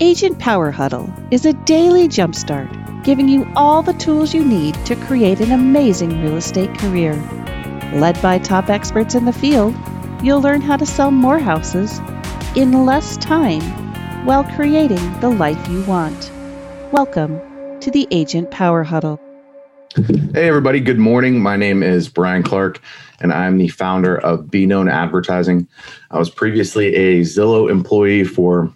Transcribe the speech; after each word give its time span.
Agent 0.00 0.40
Power 0.40 0.72
Huddle 0.72 1.08
is 1.30 1.46
a 1.46 1.52
daily 1.52 2.08
jumpstart, 2.08 3.04
giving 3.04 3.28
you 3.28 3.46
all 3.54 3.80
the 3.80 3.92
tools 3.92 4.34
you 4.34 4.44
need 4.44 4.74
to 4.86 4.96
create 4.96 5.38
an 5.38 5.52
amazing 5.52 6.20
real 6.20 6.36
estate 6.36 6.76
career. 6.78 7.14
Led 7.94 8.20
by 8.20 8.40
top 8.40 8.70
experts 8.70 9.14
in 9.14 9.24
the 9.24 9.32
field, 9.32 9.72
you'll 10.20 10.40
learn 10.40 10.60
how 10.60 10.76
to 10.76 10.84
sell 10.84 11.12
more 11.12 11.38
houses 11.38 12.00
in 12.56 12.84
less 12.84 13.16
time 13.18 13.62
while 14.26 14.42
creating 14.42 15.20
the 15.20 15.30
life 15.30 15.68
you 15.68 15.84
want. 15.84 16.32
Welcome 16.90 17.40
to 17.78 17.88
the 17.88 18.08
Agent 18.10 18.50
Power 18.50 18.82
Huddle. 18.82 19.20
Hey, 19.94 20.48
everybody. 20.48 20.80
Good 20.80 20.98
morning. 20.98 21.40
My 21.40 21.54
name 21.54 21.84
is 21.84 22.08
Brian 22.08 22.42
Clark, 22.42 22.80
and 23.20 23.32
I'm 23.32 23.58
the 23.58 23.68
founder 23.68 24.18
of 24.18 24.50
Be 24.50 24.66
Known 24.66 24.88
Advertising. 24.88 25.68
I 26.10 26.18
was 26.18 26.30
previously 26.30 26.96
a 26.96 27.20
Zillow 27.20 27.70
employee 27.70 28.24
for 28.24 28.74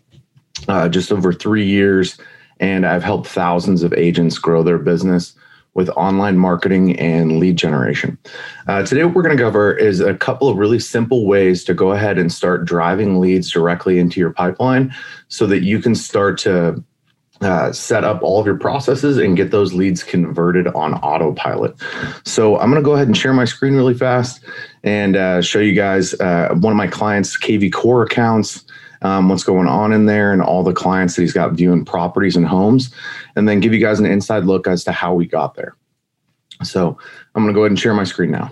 uh, 0.67 0.89
just 0.89 1.13
over 1.13 1.33
three 1.33 1.67
years, 1.67 2.19
and 2.61 2.87
I've 2.87 3.05
helped 3.05 3.29
thousands 3.29 3.83
of 3.83 3.93
agents 3.93 4.39
grow 4.39 4.63
their 4.63 4.79
business 4.79 5.35
with 5.75 5.89
online 5.91 6.37
marketing 6.37 6.99
and 6.99 7.39
lead 7.39 7.57
generation. 7.57 8.19
Uh, 8.67 8.83
today, 8.83 9.05
what 9.05 9.15
we're 9.15 9.23
going 9.23 9.37
to 9.37 9.43
cover 9.43 9.73
is 9.73 10.01
a 10.01 10.15
couple 10.15 10.49
of 10.49 10.57
really 10.57 10.81
simple 10.81 11.27
ways 11.27 11.63
to 11.65 11.73
go 11.73 11.93
ahead 11.93 12.19
and 12.19 12.33
start 12.33 12.65
driving 12.65 13.21
leads 13.21 13.51
directly 13.51 13.99
into 14.01 14.19
your 14.19 14.33
pipeline 14.33 14.93
so 15.29 15.47
that 15.47 15.63
you 15.63 15.81
can 15.81 15.95
start 15.95 16.37
to 16.39 16.83
uh, 17.43 17.71
set 17.71 18.03
up 18.03 18.21
all 18.23 18.41
of 18.41 18.47
your 18.47 18.57
processes 18.57 19.17
and 19.19 19.37
get 19.37 19.53
those 19.53 19.73
leads 19.73 20.03
converted 20.03 20.67
on 20.69 20.95
autopilot. 20.95 21.73
So 22.25 22.59
I'm 22.59 22.71
going 22.71 22.83
to 22.83 22.85
go 22.85 22.95
ahead 22.95 23.07
and 23.07 23.17
share 23.17 23.33
my 23.33 23.45
screen 23.45 23.75
really 23.75 23.95
fast 23.95 24.45
and 24.83 25.15
uh, 25.15 25.41
show 25.41 25.61
you 25.61 25.75
guys 25.75 26.15
uh, 26.15 26.49
one 26.59 26.73
of 26.73 26.77
my 26.77 26.89
clients' 26.89 27.39
KV 27.39 27.73
Core 27.73 28.03
accounts 28.03 28.65
um, 29.03 29.29
what's 29.29 29.45
going 29.45 29.69
on 29.69 29.93
in 29.93 30.07
there 30.07 30.33
and 30.33 30.43
all 30.43 30.63
the 30.63 30.73
clients 30.73 31.17
that 31.17 31.23
he's 31.23 31.33
got 31.33 31.53
viewing 31.53 31.85
properties 31.85 32.37
and 32.37 32.47
homes, 32.47 32.95
and 33.37 33.49
then 33.49 33.61
give 33.61 33.73
you 33.73 33.81
guys 33.81 33.99
an 33.99 34.07
inside 34.07 34.45
look 34.45 34.67
as 34.67 34.85
to 34.85 34.93
how 34.93 35.15
we 35.15 35.27
got 35.27 35.55
there. 35.55 35.77
So 36.63 36.99
I'm 37.35 37.43
going 37.43 37.55
to 37.55 37.57
go 37.57 37.63
ahead 37.63 37.71
and 37.71 37.79
share 37.79 37.95
my 37.95 38.05
screen 38.05 38.31
now. 38.31 38.51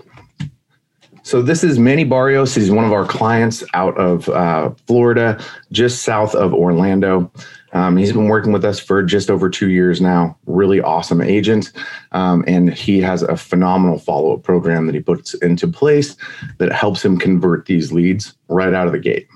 So 1.23 1.41
this 1.41 1.61
is 1.61 1.77
Manny 1.77 2.05
Barrios. 2.05 2.55
He's 2.55 2.71
one 2.71 2.85
of 2.85 2.93
our 2.93 3.05
clients 3.05 3.61
out 3.73 3.97
of 3.97 4.29
uh, 4.29 4.71
Florida, 4.87 5.43
just 5.73 6.03
south 6.03 6.33
of 6.33 6.53
Orlando. 6.53 7.29
Um, 7.73 7.97
he's 7.97 8.13
been 8.13 8.29
working 8.29 8.53
with 8.53 8.63
us 8.63 8.79
for 8.79 9.03
just 9.03 9.29
over 9.29 9.49
two 9.49 9.69
years 9.69 9.99
now. 9.99 10.37
Really 10.45 10.79
awesome 10.79 11.21
agent, 11.21 11.73
um, 12.13 12.45
and 12.47 12.73
he 12.73 13.01
has 13.01 13.23
a 13.23 13.35
phenomenal 13.35 13.99
follow-up 13.99 14.43
program 14.43 14.85
that 14.85 14.95
he 14.95 15.01
puts 15.01 15.33
into 15.33 15.67
place 15.67 16.15
that 16.59 16.71
helps 16.71 17.03
him 17.03 17.17
convert 17.17 17.65
these 17.65 17.91
leads 17.91 18.33
right 18.47 18.73
out 18.73 18.87
of 18.87 18.93
the 18.93 18.99
gate. 18.99 19.27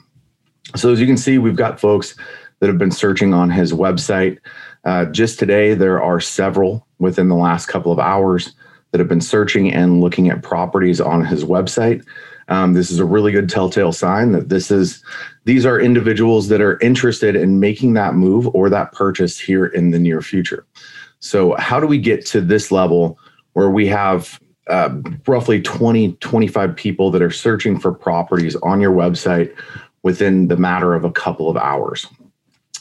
So 0.76 0.92
as 0.92 1.00
you 1.00 1.08
can 1.08 1.17
see, 1.17 1.38
we've 1.38 1.56
got 1.56 1.80
folks 1.80 2.16
that 2.59 2.67
have 2.67 2.78
been 2.78 2.92
searching 2.92 3.34
on 3.34 3.50
his 3.50 3.73
website. 3.73 4.38
Uh, 4.86 5.06
just 5.06 5.40
today, 5.40 5.73
there 5.73 6.02
are 6.02 6.20
several 6.20 6.88
within 7.00 7.28
the 7.28 7.36
last 7.36 7.67
couple 7.67 7.92
of 7.92 8.00
hours 8.00 8.54
that 8.92 9.00
have 9.00 9.08
been 9.08 9.22
searching 9.22 9.73
and 9.73 10.02
looking 10.02 10.30
at 10.30 10.44
properties 10.44 11.02
on 11.02 11.26
his 11.26 11.44
website. 11.44 12.06
Um, 12.48 12.73
this 12.73 12.92
is 12.92 13.00
a 13.00 13.06
really 13.06 13.32
good 13.32 13.50
telltale 13.50 13.94
sign 13.94 14.34
that 14.34 14.50
this 14.50 14.72
is 14.72 15.04
these 15.45 15.66
are 15.66 15.80
individuals 15.80 16.50
that 16.50 16.62
are 16.62 16.80
interested 16.80 17.36
in 17.36 17.59
making 17.59 17.94
that 17.94 18.14
move 18.14 18.48
or 18.54 18.70
that 18.70 18.92
purchase 18.92 19.39
here 19.39 19.66
in 19.67 19.92
the 19.92 20.00
near 20.00 20.22
future. 20.22 20.66
So, 21.20 21.56
how 21.58 21.80
do 21.80 21.88
we 21.88 21.98
get 21.98 22.26
to 22.28 22.42
this 22.42 22.72
level 22.72 23.17
where 23.54 23.70
we 23.70 23.88
have 23.88 24.39
uh, 24.67 24.89
roughly 25.28 25.62
20, 25.62 26.14
25 26.14 26.76
people 26.76 27.12
that 27.12 27.22
are 27.22 27.32
searching 27.32 27.80
for 27.80 27.94
properties 27.94 28.56
on 28.58 28.82
your 28.82 28.92
website 28.92 29.56
within 30.04 30.48
the 30.48 30.58
matter 30.58 30.94
of 30.94 31.04
a 31.04 31.12
couple 31.12 31.50
of 31.50 31.58
hours. 31.58 32.08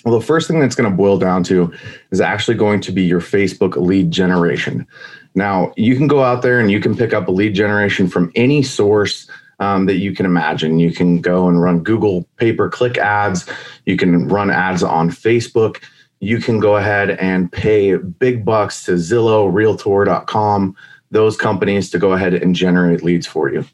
Well, 0.05 0.19
the 0.19 0.25
first 0.25 0.49
thing 0.49 0.61
that's 0.61 0.75
going 0.75 0.91
to 0.91 0.97
boil 0.97 1.19
down 1.19 1.43
to 1.45 1.73
is 2.11 2.21
actually 2.21 2.57
going 2.57 2.81
to 2.83 2.93
be 2.93 3.03
your 3.03 3.21
Facebook 3.21 3.77
lead 3.77 4.11
generation. 4.11 4.87
Now, 5.35 5.73
you 5.77 5.97
can 5.97 6.07
go 6.07 6.23
out 6.25 6.43
there 6.43 6.59
and 6.59 6.71
you 6.71 6.81
can 6.81 6.97
pick 6.97 7.13
up 7.13 7.29
a 7.29 7.31
lead 7.31 7.55
generation 7.55 8.09
from 8.09 8.33
any 8.35 8.63
source 8.63 9.29
um, 9.61 9.87
that 9.87 9.97
you 9.97 10.15
can 10.15 10.25
imagine. 10.25 10.79
You 10.79 10.93
can 10.93 11.21
go 11.21 11.49
and 11.49 11.61
run 11.61 11.83
Google 11.83 12.27
pay 12.37 12.53
per 12.53 12.69
click 12.69 12.97
ads, 12.97 13.49
you 13.85 13.97
can 13.97 14.29
run 14.29 14.51
ads 14.51 14.83
on 14.83 15.11
Facebook. 15.11 15.83
You 16.23 16.39
can 16.39 16.61
go 16.61 16.77
ahead 16.77 17.13
and 17.13 17.51
pay 17.51 17.97
big 17.97 18.45
bucks 18.45 18.85
to 18.85 18.93
Zillow, 18.93 19.51
Realtor.com, 19.51 20.77
those 21.11 21.37
companies 21.37 21.91
to 21.91 21.99
go 21.99 22.13
ahead 22.13 22.35
and 22.35 22.55
generate 22.55 23.03
leads 23.03 23.27
for 23.27 23.53
you. 23.53 23.65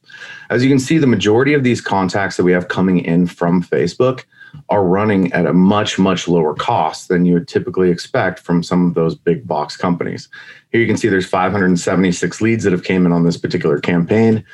As 0.49 0.63
you 0.65 0.71
can 0.71 0.79
see, 0.79 0.99
the 0.99 1.07
majority 1.07 1.53
of 1.53 1.65
these 1.65 1.81
contacts 1.81 2.37
that 2.37 2.45
we 2.45 2.53
have 2.53 2.69
coming 2.69 2.99
in 2.99 3.27
from 3.27 3.63
Facebook 3.63 4.25
are 4.71 4.85
running 4.85 5.33
at 5.33 5.47
a 5.47 5.53
much, 5.53 5.99
much 5.99 6.29
lower 6.29 6.55
cost 6.55 7.09
than 7.09 7.27
you 7.27 7.35
would 7.35 7.49
typically 7.49 7.91
expect 7.91 8.39
from 8.39 8.63
some 8.63 8.87
of 8.87 8.95
those 8.95 9.15
big 9.15 9.47
box 9.47 9.77
companies. 9.77 10.29
Here 10.71 10.81
you 10.81 10.87
can 10.87 10.97
see 10.97 11.09
there's 11.09 11.29
576 11.29 12.41
leads 12.41 12.65
that 12.65 12.73
have 12.73 12.85
came 12.85 13.05
in 13.05 13.13
on 13.13 13.25
this 13.25 13.37
particular 13.37 13.79
campaign, 13.81 14.45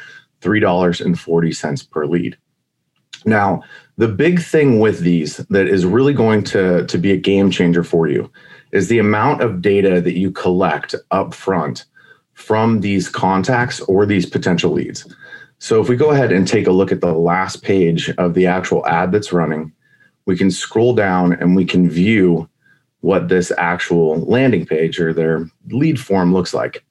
$3.40 0.40 1.90
per 1.90 2.06
lead. 2.06 2.36
Now, 3.24 3.62
the 3.96 4.08
big 4.08 4.42
thing 4.42 4.80
with 4.80 5.00
these 5.00 5.36
that 5.36 5.68
is 5.68 5.86
really 5.86 6.14
going 6.14 6.42
to, 6.44 6.84
to 6.86 6.98
be 6.98 7.12
a 7.12 7.16
game 7.16 7.50
changer 7.50 7.84
for 7.84 8.08
you 8.08 8.30
is 8.72 8.88
the 8.88 8.98
amount 8.98 9.42
of 9.42 9.62
data 9.62 10.00
that 10.00 10.18
you 10.18 10.32
collect 10.32 10.94
up 11.12 11.34
front 11.34 11.84
from 12.42 12.80
these 12.80 13.08
contacts 13.08 13.80
or 13.82 14.04
these 14.04 14.26
potential 14.26 14.72
leads. 14.72 15.06
So 15.58 15.80
if 15.80 15.88
we 15.88 15.96
go 15.96 16.10
ahead 16.10 16.32
and 16.32 16.46
take 16.46 16.66
a 16.66 16.72
look 16.72 16.90
at 16.90 17.00
the 17.00 17.12
last 17.12 17.62
page 17.62 18.10
of 18.18 18.34
the 18.34 18.46
actual 18.46 18.84
ad 18.86 19.12
that's 19.12 19.32
running, 19.32 19.72
we 20.26 20.36
can 20.36 20.50
scroll 20.50 20.94
down 20.94 21.32
and 21.34 21.54
we 21.54 21.64
can 21.64 21.88
view 21.88 22.48
what 23.00 23.28
this 23.28 23.52
actual 23.58 24.20
landing 24.20 24.66
page 24.66 24.98
or 24.98 25.12
their 25.12 25.48
lead 25.70 26.00
form 26.00 26.32
looks 26.32 26.52
like. 26.52 26.84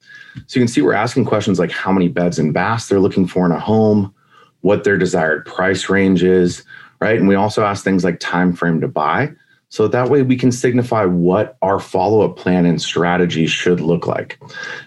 So 0.46 0.58
you 0.58 0.64
can 0.64 0.68
see 0.68 0.80
we're 0.80 0.94
asking 0.94 1.26
questions 1.26 1.58
like 1.58 1.70
how 1.70 1.92
many 1.92 2.08
beds 2.08 2.38
and 2.38 2.54
baths 2.54 2.88
they're 2.88 3.00
looking 3.00 3.26
for 3.26 3.44
in 3.44 3.52
a 3.52 3.60
home, 3.60 4.14
what 4.62 4.84
their 4.84 4.96
desired 4.96 5.44
price 5.44 5.88
range 5.88 6.22
is, 6.22 6.62
right? 7.00 7.18
And 7.18 7.28
we 7.28 7.34
also 7.34 7.64
ask 7.64 7.84
things 7.84 8.04
like 8.04 8.20
time 8.20 8.54
frame 8.54 8.80
to 8.80 8.88
buy. 8.88 9.32
So 9.72 9.88
that 9.88 10.10
way 10.10 10.20
we 10.20 10.36
can 10.36 10.52
signify 10.52 11.06
what 11.06 11.56
our 11.62 11.80
follow 11.80 12.20
up 12.20 12.36
plan 12.36 12.66
and 12.66 12.80
strategy 12.80 13.46
should 13.46 13.80
look 13.80 14.06
like. 14.06 14.38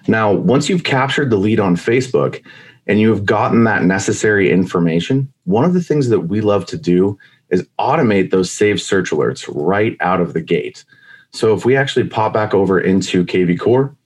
Now, 0.07 0.31
once 0.31 0.69
you've 0.69 0.83
captured 0.83 1.31
the 1.31 1.37
lead 1.37 1.59
on 1.59 1.75
Facebook 1.75 2.45
and 2.85 2.99
you 2.99 3.09
have 3.09 3.25
gotten 3.25 3.63
that 3.63 3.83
necessary 3.83 4.51
information, 4.51 5.33
one 5.45 5.65
of 5.65 5.73
the 5.73 5.81
things 5.81 6.09
that 6.09 6.19
we 6.19 6.39
love 6.39 6.67
to 6.67 6.77
do 6.77 7.17
is 7.49 7.67
automate 7.79 8.29
those 8.29 8.51
saved 8.51 8.79
search 8.79 9.09
alerts 9.09 9.51
right 9.55 9.97
out 10.01 10.21
of 10.21 10.33
the 10.33 10.41
gate. 10.41 10.85
So 11.31 11.55
if 11.55 11.65
we 11.65 11.75
actually 11.75 12.07
pop 12.07 12.31
back 12.31 12.53
over 12.53 12.79
into 12.79 13.25
KV 13.25 13.59
Core, 13.59 13.97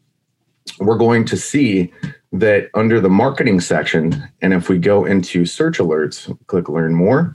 we're 0.79 0.97
going 0.97 1.25
to 1.25 1.35
see 1.35 1.91
that 2.31 2.69
under 2.73 3.01
the 3.01 3.09
marketing 3.09 3.59
section, 3.59 4.25
and 4.41 4.53
if 4.53 4.69
we 4.69 4.77
go 4.77 5.03
into 5.03 5.45
search 5.45 5.79
alerts, 5.79 6.33
click 6.47 6.69
learn 6.69 6.95
more, 6.95 7.33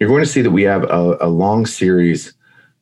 you're 0.00 0.08
going 0.08 0.24
to 0.24 0.30
see 0.30 0.40
that 0.40 0.52
we 0.52 0.62
have 0.62 0.84
a, 0.84 1.18
a 1.20 1.28
long 1.28 1.66
series 1.66 2.32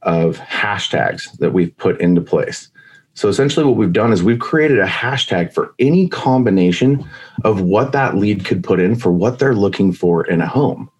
of 0.04 0.38
hashtags 0.38 1.36
that 1.38 1.52
we've 1.52 1.76
put 1.76 2.00
into 2.00 2.20
place. 2.20 2.70
So 3.14 3.28
essentially, 3.28 3.64
what 3.64 3.76
we've 3.76 3.92
done 3.92 4.12
is 4.12 4.22
we've 4.22 4.40
created 4.40 4.80
a 4.80 4.86
hashtag 4.86 5.52
for 5.52 5.74
any 5.78 6.08
combination 6.08 7.08
of 7.44 7.60
what 7.60 7.92
that 7.92 8.16
lead 8.16 8.44
could 8.44 8.64
put 8.64 8.80
in 8.80 8.96
for 8.96 9.12
what 9.12 9.38
they're 9.38 9.54
looking 9.54 9.92
for 9.92 10.26
in 10.26 10.40
a 10.40 10.46
home. 10.46 10.90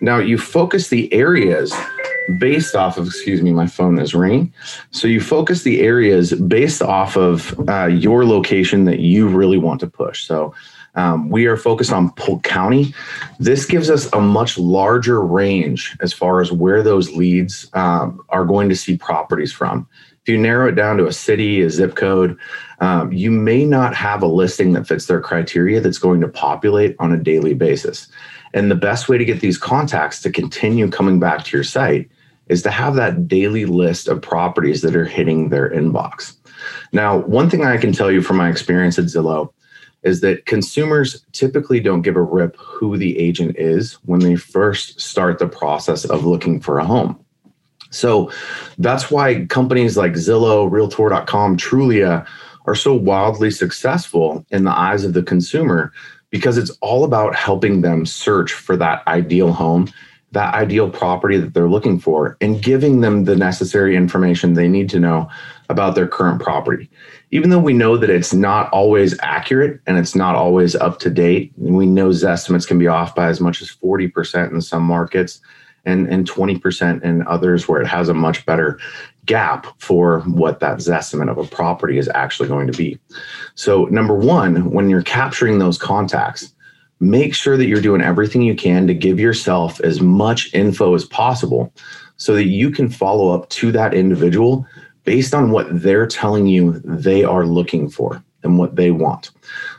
Now, 0.00 0.18
you 0.18 0.38
focus 0.38 0.88
the 0.88 1.12
areas 1.12 1.74
based 2.38 2.74
off 2.74 2.98
of, 2.98 3.06
excuse 3.06 3.42
me, 3.42 3.52
my 3.52 3.66
phone 3.66 3.98
is 3.98 4.14
ringing. 4.14 4.52
So 4.90 5.08
you 5.08 5.20
focus 5.20 5.62
the 5.62 5.80
areas 5.80 6.32
based 6.34 6.82
off 6.82 7.16
of 7.16 7.58
uh, 7.68 7.86
your 7.86 8.24
location 8.24 8.84
that 8.84 9.00
you 9.00 9.28
really 9.28 9.58
want 9.58 9.80
to 9.80 9.86
push. 9.86 10.24
So 10.24 10.54
um, 10.96 11.28
we 11.28 11.46
are 11.46 11.56
focused 11.56 11.92
on 11.92 12.10
Polk 12.12 12.42
County. 12.42 12.94
This 13.38 13.66
gives 13.66 13.90
us 13.90 14.10
a 14.12 14.20
much 14.20 14.58
larger 14.58 15.20
range 15.22 15.96
as 16.00 16.12
far 16.12 16.40
as 16.40 16.50
where 16.50 16.82
those 16.82 17.12
leads 17.12 17.68
um, 17.74 18.20
are 18.30 18.44
going 18.44 18.68
to 18.70 18.76
see 18.76 18.96
properties 18.96 19.52
from. 19.52 19.86
If 20.22 20.32
you 20.32 20.38
narrow 20.38 20.68
it 20.68 20.74
down 20.74 20.96
to 20.96 21.06
a 21.06 21.12
city, 21.12 21.60
a 21.60 21.70
zip 21.70 21.94
code, 21.94 22.36
um, 22.80 23.12
you 23.12 23.30
may 23.30 23.64
not 23.64 23.94
have 23.94 24.22
a 24.22 24.26
listing 24.26 24.72
that 24.72 24.88
fits 24.88 25.06
their 25.06 25.20
criteria 25.20 25.80
that's 25.80 25.98
going 25.98 26.20
to 26.22 26.28
populate 26.28 26.96
on 26.98 27.12
a 27.12 27.16
daily 27.16 27.54
basis. 27.54 28.08
And 28.52 28.70
the 28.70 28.74
best 28.74 29.08
way 29.08 29.18
to 29.18 29.24
get 29.24 29.40
these 29.40 29.58
contacts 29.58 30.20
to 30.22 30.30
continue 30.30 30.90
coming 30.90 31.20
back 31.20 31.44
to 31.44 31.56
your 31.56 31.64
site 31.64 32.10
is 32.48 32.62
to 32.62 32.70
have 32.70 32.94
that 32.94 33.28
daily 33.28 33.66
list 33.66 34.08
of 34.08 34.22
properties 34.22 34.82
that 34.82 34.96
are 34.96 35.04
hitting 35.04 35.50
their 35.50 35.70
inbox. 35.70 36.36
Now, 36.92 37.18
one 37.18 37.50
thing 37.50 37.64
I 37.64 37.76
can 37.76 37.92
tell 37.92 38.10
you 38.10 38.22
from 38.22 38.36
my 38.36 38.48
experience 38.48 38.98
at 38.98 39.06
Zillow 39.06 39.52
is 40.06 40.20
that 40.20 40.46
consumers 40.46 41.24
typically 41.32 41.80
don't 41.80 42.02
give 42.02 42.16
a 42.16 42.22
rip 42.22 42.56
who 42.56 42.96
the 42.96 43.18
agent 43.18 43.56
is 43.58 43.94
when 44.04 44.20
they 44.20 44.36
first 44.36 45.00
start 45.00 45.38
the 45.38 45.48
process 45.48 46.04
of 46.04 46.24
looking 46.24 46.60
for 46.60 46.78
a 46.78 46.84
home. 46.84 47.18
So 47.90 48.30
that's 48.78 49.10
why 49.10 49.46
companies 49.46 49.96
like 49.96 50.12
Zillow, 50.12 50.70
Realtor.com, 50.70 51.56
Trulia 51.56 52.26
are 52.66 52.74
so 52.74 52.94
wildly 52.94 53.50
successful 53.50 54.44
in 54.50 54.64
the 54.64 54.70
eyes 54.70 55.04
of 55.04 55.12
the 55.12 55.22
consumer 55.22 55.92
because 56.30 56.58
it's 56.58 56.70
all 56.80 57.04
about 57.04 57.34
helping 57.34 57.80
them 57.80 58.06
search 58.06 58.52
for 58.52 58.76
that 58.76 59.06
ideal 59.06 59.52
home 59.52 59.88
that 60.36 60.54
ideal 60.54 60.90
property 60.90 61.38
that 61.38 61.54
they're 61.54 61.68
looking 61.68 61.98
for 61.98 62.36
and 62.40 62.62
giving 62.62 63.00
them 63.00 63.24
the 63.24 63.36
necessary 63.36 63.96
information 63.96 64.52
they 64.52 64.68
need 64.68 64.90
to 64.90 65.00
know 65.00 65.28
about 65.70 65.94
their 65.94 66.06
current 66.06 66.42
property. 66.42 66.90
Even 67.32 67.50
though 67.50 67.58
we 67.58 67.72
know 67.72 67.96
that 67.96 68.10
it's 68.10 68.32
not 68.32 68.70
always 68.72 69.18
accurate 69.20 69.80
and 69.86 69.98
it's 69.98 70.14
not 70.14 70.36
always 70.36 70.76
up 70.76 70.98
to 71.00 71.10
date, 71.10 71.52
we 71.56 71.84
know 71.84 72.10
estimates 72.10 72.66
can 72.66 72.78
be 72.78 72.86
off 72.86 73.14
by 73.14 73.28
as 73.28 73.40
much 73.40 73.60
as 73.60 73.68
40% 73.68 74.52
in 74.52 74.60
some 74.60 74.84
markets 74.84 75.40
and, 75.84 76.08
and 76.08 76.28
20% 76.28 77.02
in 77.02 77.26
others 77.26 77.68
where 77.68 77.80
it 77.80 77.86
has 77.86 78.08
a 78.08 78.14
much 78.14 78.44
better 78.46 78.78
gap 79.24 79.66
for 79.78 80.20
what 80.20 80.60
that 80.60 80.86
estimate 80.86 81.28
of 81.28 81.38
a 81.38 81.44
property 81.44 81.98
is 81.98 82.08
actually 82.14 82.48
going 82.48 82.66
to 82.66 82.76
be. 82.76 82.98
So, 83.54 83.86
number 83.86 84.14
one, 84.14 84.70
when 84.70 84.88
you're 84.88 85.02
capturing 85.02 85.58
those 85.58 85.78
contacts, 85.78 86.54
make 87.00 87.34
sure 87.34 87.56
that 87.56 87.66
you're 87.66 87.80
doing 87.80 88.00
everything 88.00 88.42
you 88.42 88.54
can 88.54 88.86
to 88.86 88.94
give 88.94 89.20
yourself 89.20 89.80
as 89.80 90.00
much 90.00 90.52
info 90.54 90.94
as 90.94 91.04
possible 91.04 91.72
so 92.16 92.34
that 92.34 92.46
you 92.46 92.70
can 92.70 92.88
follow 92.88 93.34
up 93.34 93.48
to 93.50 93.70
that 93.72 93.94
individual 93.94 94.66
based 95.06 95.32
on 95.32 95.50
what 95.50 95.66
they're 95.70 96.06
telling 96.06 96.46
you 96.46 96.72
they 96.84 97.24
are 97.24 97.46
looking 97.46 97.88
for 97.88 98.22
and 98.42 98.58
what 98.58 98.76
they 98.76 98.90
want. 98.90 99.30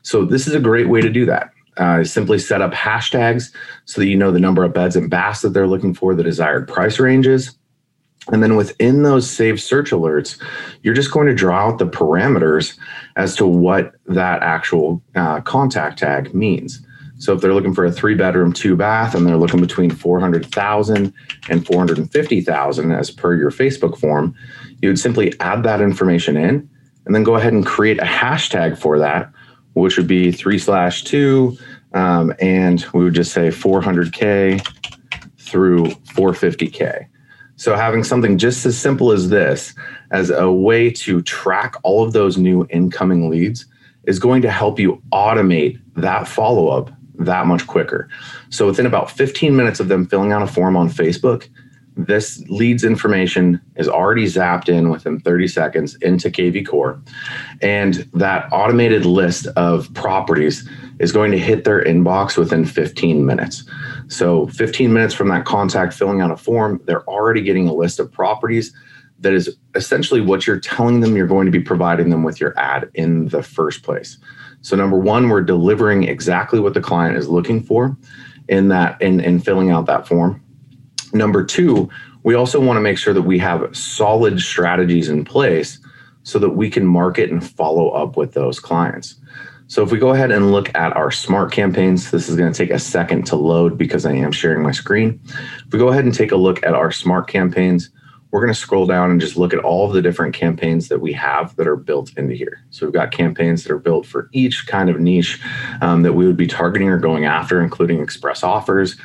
So, 0.02 0.26
this 0.26 0.48
is 0.48 0.56
a 0.56 0.60
great 0.60 0.90
way 0.90 1.02
to 1.02 1.10
do 1.10 1.26
that. 1.28 1.52
Uh, 1.78 2.04
simply 2.04 2.40
set 2.40 2.60
up 2.60 2.74
hashtags 2.74 3.54
so 3.86 4.02
that 4.02 4.08
you 4.08 4.18
know 4.18 4.32
the 4.32 4.40
number 4.40 4.64
of 4.64 4.74
beds 4.74 4.96
and 4.96 5.12
baths 5.12 5.42
that 5.42 5.50
they're 5.50 5.68
looking 5.68 5.94
for, 5.94 6.16
the 6.16 6.24
desired 6.24 6.68
price 6.68 6.98
ranges. 6.98 7.56
And 8.32 8.42
then 8.42 8.56
within 8.56 9.04
those 9.04 9.30
saved 9.30 9.60
search 9.60 9.92
alerts, 9.92 10.42
you're 10.82 10.96
just 10.96 11.12
going 11.12 11.28
to 11.28 11.36
draw 11.36 11.68
out 11.68 11.78
the 11.78 11.86
parameters 11.86 12.78
as 13.16 13.36
to 13.36 13.46
what 13.46 13.94
that 14.08 14.42
actual 14.42 15.02
uh, 15.16 15.42
contact 15.42 16.00
tag 16.00 16.34
means. 16.34 16.84
So 17.20 17.34
if 17.34 17.42
they're 17.42 17.54
looking 17.54 17.74
for 17.74 17.86
a 17.86 17.92
three 17.92 18.16
bedroom, 18.16 18.54
two 18.54 18.76
bath, 18.76 19.16
and 19.16 19.26
they're 19.26 19.38
looking 19.38 19.62
between 19.62 19.90
400,000 19.90 21.14
and 21.50 21.66
450,000 21.66 22.92
as 22.92 23.12
per 23.12 23.36
your 23.36 23.50
Facebook 23.50 23.98
form, 23.98 24.36
you 24.82 24.90
would 24.90 25.00
simply 25.00 25.34
add 25.40 25.64
that 25.64 25.82
information 25.82 26.38
in 26.38 26.70
and 27.06 27.16
then 27.16 27.24
go 27.24 27.36
ahead 27.36 27.54
and 27.54 27.66
create 27.66 28.00
a 28.00 28.06
hashtag 28.06 28.78
for 28.78 29.00
that, 29.00 29.32
which 29.74 29.98
would 29.98 30.08
be 30.08 30.32
three 30.32 30.60
slash 30.60 31.04
two. 31.04 31.58
Um, 31.94 32.34
and 32.40 32.86
we 32.94 33.04
would 33.06 33.14
just 33.14 33.32
say 33.32 33.48
400K 33.48 34.66
through 35.40 35.86
450K. 35.86 37.08
So 37.56 37.76
having 37.76 38.04
something 38.04 38.38
just 38.38 38.66
as 38.66 38.78
simple 38.78 39.12
as 39.12 39.30
this 39.30 39.74
as 40.12 40.30
a 40.30 40.52
way 40.52 40.92
to 40.92 41.22
track 41.24 41.76
all 41.84 42.04
of 42.04 42.14
those 42.14 42.38
new 42.38 42.68
incoming 42.70 43.30
leads 43.30 43.66
is 44.04 44.20
going 44.20 44.42
to 44.44 44.52
help 44.52 44.80
you 44.80 45.02
automate 45.12 45.80
that 45.96 46.28
follow 46.28 46.68
up 46.68 46.92
that 47.16 47.48
much 47.48 47.66
quicker. 47.66 48.10
So 48.50 48.68
within 48.68 48.86
about 48.86 49.10
15 49.10 49.56
minutes 49.56 49.80
of 49.80 49.88
them 49.88 50.06
filling 50.06 50.32
out 50.32 50.44
a 50.44 50.48
form 50.48 50.78
on 50.78 50.88
Facebook, 50.88 51.50
this 51.98 52.40
leads 52.48 52.84
information 52.84 53.60
is 53.76 53.88
already 53.88 54.26
zapped 54.26 54.70
in 54.70 54.90
within 54.90 55.20
30 55.20 55.48
seconds 55.48 55.96
into 55.96 56.30
KV 56.30 56.68
Core. 56.68 57.02
And 57.62 58.08
that 58.14 58.48
automated 58.52 59.06
list 59.06 59.48
of 59.56 59.92
properties 59.94 60.70
is 61.00 61.12
going 61.12 61.32
to 61.32 61.40
hit 61.40 61.64
their 61.64 61.84
inbox 61.84 62.38
within 62.38 62.66
15 62.66 63.26
minutes. 63.26 63.64
So, 64.08 64.48
15 64.48 64.94
minutes 64.94 65.14
from 65.14 65.30
that 65.30 65.46
contact 65.46 65.94
filling 65.94 66.22
out 66.22 66.32
a 66.32 66.38
form, 66.38 66.82
they're 66.86 67.08
already 67.10 67.42
getting 67.42 67.68
a 67.68 67.74
list 67.74 68.00
of 68.00 68.12
properties 68.12 68.74
that 69.20 69.34
is 69.34 69.58
essentially 69.76 70.22
what 70.22 70.46
you're 70.46 70.60
telling 70.60 71.00
them 71.00 71.16
you're 71.16 71.28
going 71.28 71.46
to 71.46 71.52
be 71.52 71.60
providing 71.60 72.10
them 72.10 72.24
with 72.24 72.40
your 72.40 72.58
ad 72.60 72.90
in 72.94 73.28
the 73.30 73.42
first 73.42 73.84
place. 73.84 74.18
So 74.62 74.76
number 74.76 74.98
one, 74.98 75.30
we're 75.30 75.42
delivering 75.42 76.04
exactly 76.04 76.60
what 76.60 76.74
the 76.74 76.82
client 76.82 77.18
is 77.18 77.28
looking 77.28 77.64
for 77.64 77.98
in 78.48 78.68
that 78.70 79.02
in, 79.02 79.20
in 79.20 79.40
filling 79.40 79.72
out 79.72 79.86
that 79.88 80.08
form. 80.08 80.44
Number 81.18 81.44
two, 81.44 81.90
we 82.24 82.36
also 82.36 82.60
want 82.60 82.78
to 82.78 82.82
make 82.82 82.98
sure 82.98 83.14
that 83.14 83.24
we 83.24 83.40
have 83.40 83.76
solid 83.76 84.40
strategies 84.40 85.10
in 85.10 85.26
place 85.26 85.80
so 86.24 86.40
that 86.40 86.52
we 86.52 86.70
can 86.70 86.86
market 86.86 87.32
and 87.32 87.48
follow 87.48 87.90
up 87.90 88.18
with 88.18 88.34
those 88.34 88.60
clients. 88.60 89.16
So 89.68 89.84
if 89.84 89.92
we 89.92 89.98
go 89.98 90.12
ahead 90.12 90.32
and 90.32 90.52
look 90.52 90.74
at 90.76 90.96
our 90.96 91.12
smart 91.12 91.52
campaigns, 91.52 92.12
this 92.12 92.30
is 92.30 92.36
going 92.36 92.52
to 92.52 92.58
take 92.58 92.72
a 92.72 92.80
second 92.80 93.26
to 93.28 93.36
load 93.36 93.78
because 93.78 94.06
I 94.06 94.14
am 94.14 94.32
sharing 94.32 94.64
my 94.64 94.72
screen. 94.72 95.20
If 95.26 95.74
we 95.74 95.80
go 95.80 95.90
ahead 95.90 96.06
and 96.06 96.14
take 96.14 96.32
a 96.32 96.38
look 96.38 96.64
at 96.66 96.74
our 96.74 96.92
smart 96.92 97.28
campaigns, 97.28 97.90
we're 98.32 98.42
going 98.42 98.54
to 98.54 98.60
scroll 98.60 98.86
down 98.86 99.12
and 99.12 99.22
just 99.22 99.38
look 99.38 99.54
at 99.54 99.60
all 99.60 99.88
of 99.88 99.94
the 99.94 100.02
different 100.02 100.34
campaigns 100.34 100.90
that 100.90 101.00
we 101.00 101.14
have 101.14 101.56
that 101.56 101.68
are 101.68 101.76
built 101.76 102.12
into 102.18 102.36
here. 102.36 102.62
So 102.70 102.86
we've 102.86 102.94
got 102.94 103.12
campaigns 103.12 103.64
that 103.64 103.72
are 103.72 103.80
built 103.80 104.06
for 104.06 104.30
each 104.34 104.68
kind 104.68 104.90
of 104.90 105.00
niche 105.00 105.42
um, 105.82 106.04
that 106.04 106.14
we 106.14 106.28
would 106.28 106.38
be 106.38 106.48
targeting 106.48 106.90
or 106.90 106.98
going 106.98 107.26
after, 107.26 107.62
including 107.62 108.02
express 108.02 108.44
offers. 108.44 108.98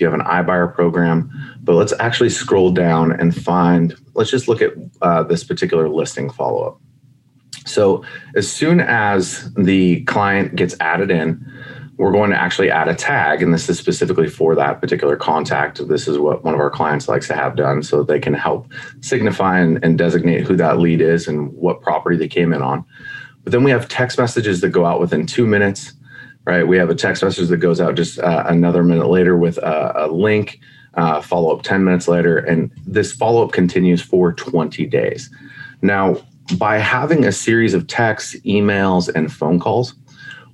You 0.00 0.10
have 0.10 0.18
an 0.18 0.26
iBuyer 0.26 0.74
program, 0.74 1.30
but 1.62 1.74
let's 1.74 1.92
actually 2.00 2.30
scroll 2.30 2.70
down 2.70 3.12
and 3.12 3.34
find, 3.34 3.94
let's 4.14 4.30
just 4.30 4.48
look 4.48 4.62
at 4.62 4.72
uh, 5.02 5.22
this 5.24 5.44
particular 5.44 5.88
listing 5.88 6.30
follow 6.30 6.62
up. 6.64 6.80
So 7.66 8.04
as 8.34 8.50
soon 8.50 8.80
as 8.80 9.52
the 9.54 10.02
client 10.04 10.56
gets 10.56 10.74
added 10.80 11.10
in, 11.10 11.46
we're 11.98 12.12
going 12.12 12.30
to 12.30 12.40
actually 12.40 12.70
add 12.70 12.88
a 12.88 12.94
tag, 12.94 13.42
and 13.42 13.52
this 13.52 13.68
is 13.68 13.78
specifically 13.78 14.26
for 14.26 14.54
that 14.54 14.80
particular 14.80 15.16
contact. 15.16 15.86
This 15.86 16.08
is 16.08 16.16
what 16.16 16.42
one 16.42 16.54
of 16.54 16.60
our 16.60 16.70
clients 16.70 17.08
likes 17.08 17.28
to 17.28 17.34
have 17.34 17.56
done 17.56 17.82
so 17.82 18.02
they 18.02 18.18
can 18.18 18.32
help 18.32 18.72
signify 19.02 19.58
and, 19.58 19.84
and 19.84 19.98
designate 19.98 20.46
who 20.46 20.56
that 20.56 20.78
lead 20.78 21.02
is 21.02 21.28
and 21.28 21.52
what 21.52 21.82
property 21.82 22.16
they 22.16 22.26
came 22.26 22.54
in 22.54 22.62
on. 22.62 22.86
But 23.44 23.52
then 23.52 23.64
we 23.64 23.70
have 23.70 23.86
text 23.86 24.16
messages 24.16 24.62
that 24.62 24.70
go 24.70 24.86
out 24.86 24.98
within 24.98 25.26
two 25.26 25.46
minutes, 25.46 25.92
right? 26.50 26.66
We 26.66 26.76
have 26.78 26.90
a 26.90 26.96
text 26.96 27.22
message 27.22 27.48
that 27.48 27.58
goes 27.58 27.80
out 27.80 27.94
just 27.94 28.18
uh, 28.18 28.42
another 28.48 28.82
minute 28.82 29.06
later 29.06 29.36
with 29.36 29.56
a, 29.58 30.06
a 30.06 30.06
link, 30.08 30.58
uh, 30.94 31.20
follow 31.20 31.54
up 31.54 31.62
10 31.62 31.84
minutes 31.84 32.08
later, 32.08 32.38
and 32.38 32.72
this 32.88 33.12
follow 33.12 33.44
up 33.44 33.52
continues 33.52 34.02
for 34.02 34.32
20 34.32 34.84
days. 34.86 35.30
Now, 35.80 36.16
by 36.58 36.78
having 36.78 37.24
a 37.24 37.30
series 37.30 37.72
of 37.72 37.86
texts, 37.86 38.34
emails, 38.44 39.08
and 39.14 39.32
phone 39.32 39.60
calls, 39.60 39.94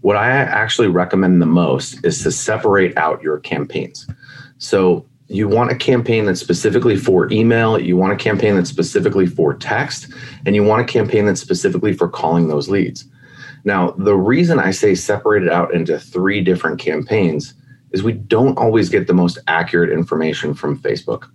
what 0.03 0.17
I 0.17 0.31
actually 0.31 0.89
recommend 0.89 1.41
the 1.41 1.47
most 1.47 2.05
is 2.05 2.23
to 2.25 2.31
separate 2.31 2.95
out 2.99 3.23
your 3.23 3.39
campaigns. 3.39 4.07
So 4.59 5.07
you 5.29 5.49
want 5.49 5.73
a 5.73 5.77
campaign 5.77 6.27
that's 6.27 6.41
specifically 6.41 6.97
for 6.97 7.33
email, 7.33 7.81
you 7.81 7.97
want 7.97 8.13
a 8.13 8.17
campaign 8.17 8.55
that's 8.55 8.69
specifically 8.69 9.25
for 9.25 9.55
text, 9.55 10.13
and 10.45 10.55
you 10.55 10.63
want 10.63 10.83
a 10.83 10.93
campaign 10.93 11.25
that's 11.25 11.41
specifically 11.41 11.95
for 11.95 12.07
calling 12.07 12.49
those 12.49 12.69
leads. 12.69 13.07
Now, 13.67 13.91
the 13.91 14.17
reason 14.17 14.59
I 14.59 14.71
say 14.71 14.95
separate 14.95 15.43
it 15.43 15.53
out 15.53 15.75
into 15.75 15.99
three 15.99 16.41
different 16.41 16.79
campaigns 16.79 17.53
is 17.93 18.03
we 18.03 18.13
don't 18.13 18.57
always 18.57 18.89
get 18.89 19.07
the 19.07 19.13
most 19.13 19.39
accurate 19.47 19.91
information 19.91 20.55
from 20.55 20.79
Facebook. 20.79 21.29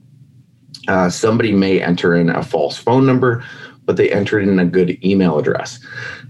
Uh, 0.88 1.10
somebody 1.10 1.52
may 1.52 1.80
enter 1.80 2.16
in 2.16 2.30
a 2.30 2.42
false 2.42 2.78
phone 2.78 3.06
number 3.06 3.44
but 3.86 3.98
they 3.98 4.12
entered 4.12 4.48
in 4.48 4.60
a 4.60 4.66
good 4.66 5.04
email 5.04 5.38
address. 5.38 5.80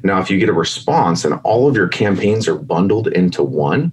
Now, 0.04 0.20
if 0.20 0.30
you 0.30 0.40
get 0.40 0.50
a 0.50 0.54
response 0.54 1.26
and 1.26 1.40
all 1.44 1.68
of 1.68 1.76
your 1.76 1.88
campaigns 1.88 2.48
are 2.48 2.56
bundled 2.56 3.08
into 3.10 3.44
one, 3.44 3.92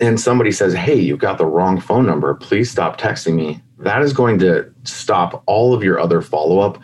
and 0.00 0.20
somebody 0.20 0.50
says, 0.52 0.74
Hey, 0.74 0.98
you've 0.98 1.18
got 1.18 1.38
the 1.38 1.46
wrong 1.46 1.80
phone 1.80 2.06
number, 2.06 2.34
please 2.34 2.70
stop 2.70 3.00
texting 3.00 3.34
me, 3.34 3.60
that 3.78 4.02
is 4.02 4.12
going 4.12 4.38
to 4.40 4.72
stop 4.84 5.42
all 5.46 5.74
of 5.74 5.82
your 5.82 6.00
other 6.00 6.22
follow 6.22 6.60
up 6.60 6.78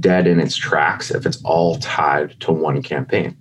dead 0.00 0.26
in 0.26 0.40
its 0.40 0.56
tracks 0.56 1.10
if 1.10 1.26
it's 1.26 1.42
all 1.44 1.76
tied 1.78 2.38
to 2.40 2.52
one 2.52 2.82
campaign. 2.82 3.36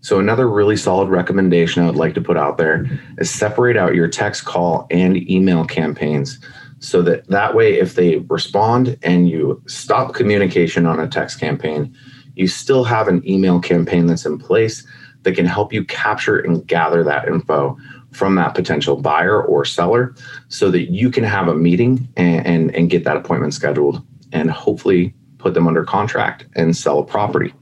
So, 0.00 0.20
another 0.20 0.48
really 0.48 0.76
solid 0.76 1.08
recommendation 1.08 1.82
I 1.82 1.86
would 1.86 1.96
like 1.96 2.14
to 2.14 2.20
put 2.20 2.36
out 2.36 2.58
there 2.58 2.86
is 3.18 3.30
separate 3.30 3.76
out 3.76 3.94
your 3.94 4.08
text 4.08 4.44
call 4.44 4.86
and 4.90 5.16
email 5.28 5.64
campaigns 5.64 6.38
so 6.78 7.02
that 7.02 7.26
that 7.28 7.54
way 7.54 7.78
if 7.78 7.94
they 7.94 8.18
respond 8.28 8.98
and 9.02 9.28
you 9.28 9.62
stop 9.66 10.14
communication 10.14 10.86
on 10.86 11.00
a 11.00 11.08
text 11.08 11.40
campaign 11.40 11.96
you 12.36 12.46
still 12.46 12.84
have 12.84 13.08
an 13.08 13.26
email 13.28 13.58
campaign 13.58 14.06
that's 14.06 14.26
in 14.26 14.38
place 14.38 14.86
that 15.22 15.34
can 15.34 15.46
help 15.46 15.72
you 15.72 15.84
capture 15.84 16.38
and 16.38 16.66
gather 16.66 17.02
that 17.02 17.26
info 17.26 17.76
from 18.12 18.36
that 18.36 18.54
potential 18.54 18.96
buyer 18.96 19.42
or 19.42 19.64
seller 19.64 20.14
so 20.48 20.70
that 20.70 20.92
you 20.92 21.10
can 21.10 21.24
have 21.24 21.48
a 21.48 21.54
meeting 21.54 22.08
and, 22.16 22.46
and, 22.46 22.74
and 22.76 22.90
get 22.90 23.04
that 23.04 23.16
appointment 23.16 23.52
scheduled 23.52 24.06
and 24.32 24.50
hopefully 24.50 25.14
put 25.46 25.54
them 25.54 25.68
under 25.68 25.84
contract 25.84 26.46
and 26.56 26.76
sell 26.76 26.98
a 26.98 27.04
property 27.04 27.54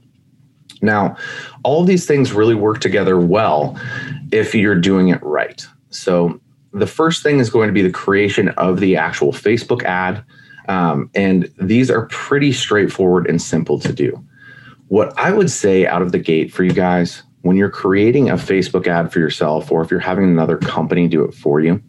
now 0.81 1.15
all 1.63 1.81
of 1.81 1.87
these 1.87 2.05
things 2.05 2.33
really 2.33 2.55
work 2.55 2.79
together 2.79 3.19
well 3.19 3.79
if 4.31 4.55
you're 4.55 4.79
doing 4.79 5.09
it 5.09 5.21
right 5.23 5.67
so 5.89 6.39
the 6.75 6.87
first 6.87 7.23
thing 7.23 7.39
is 7.39 7.49
going 7.49 7.67
to 7.67 7.73
be 7.73 7.81
the 7.81 7.89
creation 7.89 8.49
of 8.49 8.81
the 8.81 8.97
actual 8.97 9.31
Facebook 9.31 9.83
ad. 9.83 10.23
Um, 10.67 11.09
and 11.15 11.49
these 11.59 11.89
are 11.89 12.07
pretty 12.07 12.51
straightforward 12.51 13.27
and 13.27 13.41
simple 13.41 13.79
to 13.79 13.93
do. 13.93 14.23
What 14.89 15.17
I 15.17 15.31
would 15.31 15.49
say 15.49 15.87
out 15.87 16.01
of 16.01 16.11
the 16.11 16.19
gate 16.19 16.51
for 16.51 16.63
you 16.63 16.73
guys 16.73 17.23
when 17.41 17.55
you're 17.55 17.69
creating 17.69 18.29
a 18.29 18.33
Facebook 18.33 18.87
ad 18.87 19.13
for 19.13 19.19
yourself, 19.19 19.71
or 19.71 19.81
if 19.83 19.89
you're 19.89 19.99
having 19.99 20.25
another 20.25 20.57
company 20.57 21.07
do 21.07 21.23
it 21.23 21.33
for 21.33 21.61
you, 21.61 21.81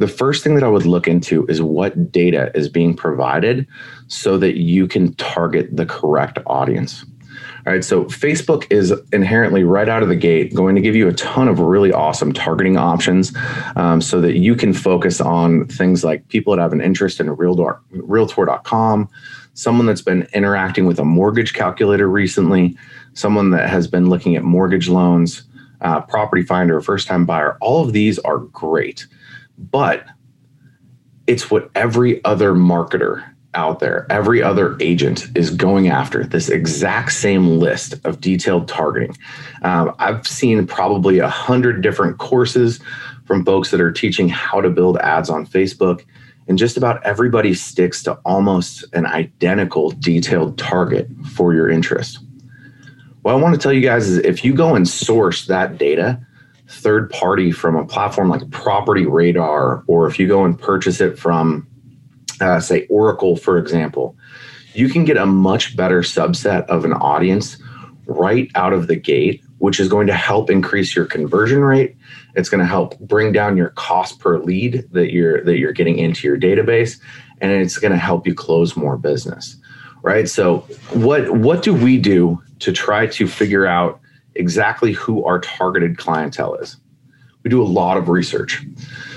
the 0.00 0.08
first 0.08 0.42
thing 0.42 0.54
that 0.54 0.64
I 0.64 0.68
would 0.68 0.86
look 0.86 1.06
into 1.06 1.46
is 1.46 1.60
what 1.60 2.10
data 2.10 2.50
is 2.54 2.70
being 2.70 2.96
provided 2.96 3.66
so 4.08 4.38
that 4.38 4.58
you 4.58 4.88
can 4.88 5.12
target 5.14 5.76
the 5.76 5.84
correct 5.84 6.38
audience. 6.46 7.04
All 7.66 7.74
right, 7.74 7.84
so 7.84 8.06
Facebook 8.06 8.66
is 8.70 8.94
inherently 9.12 9.62
right 9.62 9.90
out 9.90 10.02
of 10.02 10.08
the 10.08 10.16
gate 10.16 10.54
going 10.54 10.74
to 10.74 10.80
give 10.80 10.96
you 10.96 11.06
a 11.06 11.12
ton 11.12 11.48
of 11.48 11.60
really 11.60 11.92
awesome 11.92 12.32
targeting 12.32 12.78
options 12.78 13.36
um, 13.76 14.00
so 14.00 14.22
that 14.22 14.38
you 14.38 14.56
can 14.56 14.72
focus 14.72 15.20
on 15.20 15.66
things 15.66 16.02
like 16.02 16.26
people 16.28 16.56
that 16.56 16.62
have 16.62 16.72
an 16.72 16.80
interest 16.80 17.20
in 17.20 17.28
a 17.28 17.34
realtor, 17.34 17.78
realtor.com, 17.90 19.06
someone 19.52 19.84
that's 19.84 20.00
been 20.00 20.26
interacting 20.32 20.86
with 20.86 20.98
a 20.98 21.04
mortgage 21.04 21.52
calculator 21.52 22.08
recently, 22.08 22.74
someone 23.12 23.50
that 23.50 23.68
has 23.68 23.86
been 23.86 24.08
looking 24.08 24.34
at 24.34 24.42
mortgage 24.42 24.88
loans, 24.88 25.42
uh, 25.82 26.00
property 26.00 26.42
finder, 26.42 26.80
first 26.80 27.06
time 27.06 27.26
buyer. 27.26 27.58
All 27.60 27.84
of 27.84 27.92
these 27.92 28.18
are 28.20 28.38
great, 28.38 29.06
but 29.60 30.04
it's 31.26 31.50
what 31.50 31.70
every 31.74 32.24
other 32.24 32.54
marketer 32.54 33.24
out 33.54 33.80
there, 33.80 34.06
every 34.10 34.42
other 34.42 34.76
agent 34.80 35.26
is 35.34 35.50
going 35.50 35.88
after 35.88 36.24
this 36.24 36.48
exact 36.48 37.12
same 37.12 37.58
list 37.58 37.94
of 38.04 38.20
detailed 38.20 38.68
targeting. 38.68 39.16
Um, 39.62 39.94
I've 39.98 40.26
seen 40.26 40.66
probably 40.66 41.18
a 41.18 41.28
hundred 41.28 41.82
different 41.82 42.18
courses 42.18 42.80
from 43.24 43.44
folks 43.44 43.70
that 43.70 43.80
are 43.80 43.92
teaching 43.92 44.28
how 44.28 44.60
to 44.60 44.70
build 44.70 44.98
ads 44.98 45.30
on 45.30 45.46
Facebook, 45.46 46.04
and 46.48 46.58
just 46.58 46.76
about 46.76 47.04
everybody 47.04 47.54
sticks 47.54 48.02
to 48.04 48.14
almost 48.24 48.84
an 48.92 49.06
identical 49.06 49.90
detailed 49.90 50.58
target 50.58 51.08
for 51.32 51.54
your 51.54 51.68
interest. 51.68 52.18
What 53.22 53.32
I 53.32 53.36
want 53.36 53.54
to 53.54 53.60
tell 53.60 53.72
you 53.72 53.82
guys 53.82 54.08
is 54.08 54.18
if 54.18 54.44
you 54.44 54.54
go 54.54 54.74
and 54.74 54.88
source 54.88 55.46
that 55.46 55.78
data 55.78 56.24
third 56.70 57.10
party 57.10 57.50
from 57.50 57.76
a 57.76 57.84
platform 57.84 58.28
like 58.28 58.48
Property 58.50 59.06
Radar, 59.06 59.82
or 59.86 60.06
if 60.06 60.18
you 60.18 60.28
go 60.28 60.44
and 60.44 60.58
purchase 60.58 61.00
it 61.00 61.18
from 61.18 61.66
uh, 62.40 62.60
say 62.60 62.86
Oracle, 62.86 63.36
for 63.36 63.58
example, 63.58 64.16
you 64.72 64.88
can 64.88 65.04
get 65.04 65.16
a 65.16 65.26
much 65.26 65.76
better 65.76 66.00
subset 66.00 66.64
of 66.66 66.84
an 66.84 66.92
audience 66.94 67.58
right 68.06 68.50
out 68.54 68.72
of 68.72 68.86
the 68.86 68.96
gate, 68.96 69.42
which 69.58 69.78
is 69.78 69.88
going 69.88 70.06
to 70.06 70.14
help 70.14 70.50
increase 70.50 70.96
your 70.96 71.04
conversion 71.04 71.60
rate. 71.60 71.96
It's 72.34 72.48
going 72.48 72.60
to 72.60 72.66
help 72.66 72.98
bring 73.00 73.32
down 73.32 73.56
your 73.56 73.70
cost 73.70 74.20
per 74.20 74.38
lead 74.38 74.88
that 74.92 75.12
you're 75.12 75.44
that 75.44 75.58
you're 75.58 75.72
getting 75.72 75.98
into 75.98 76.26
your 76.26 76.38
database, 76.38 77.00
and 77.40 77.52
it's 77.52 77.78
going 77.78 77.92
to 77.92 77.98
help 77.98 78.26
you 78.26 78.34
close 78.34 78.76
more 78.76 78.96
business. 78.96 79.56
Right. 80.02 80.28
So 80.28 80.60
what 80.92 81.30
what 81.32 81.62
do 81.62 81.74
we 81.74 81.98
do 81.98 82.42
to 82.60 82.72
try 82.72 83.06
to 83.08 83.26
figure 83.26 83.66
out 83.66 84.00
exactly 84.40 84.92
who 84.92 85.24
our 85.24 85.38
targeted 85.38 85.98
clientele 85.98 86.54
is? 86.54 86.76
We 87.42 87.50
do 87.50 87.62
a 87.62 87.64
lot 87.64 87.96
of 87.96 88.08
research. 88.08 88.62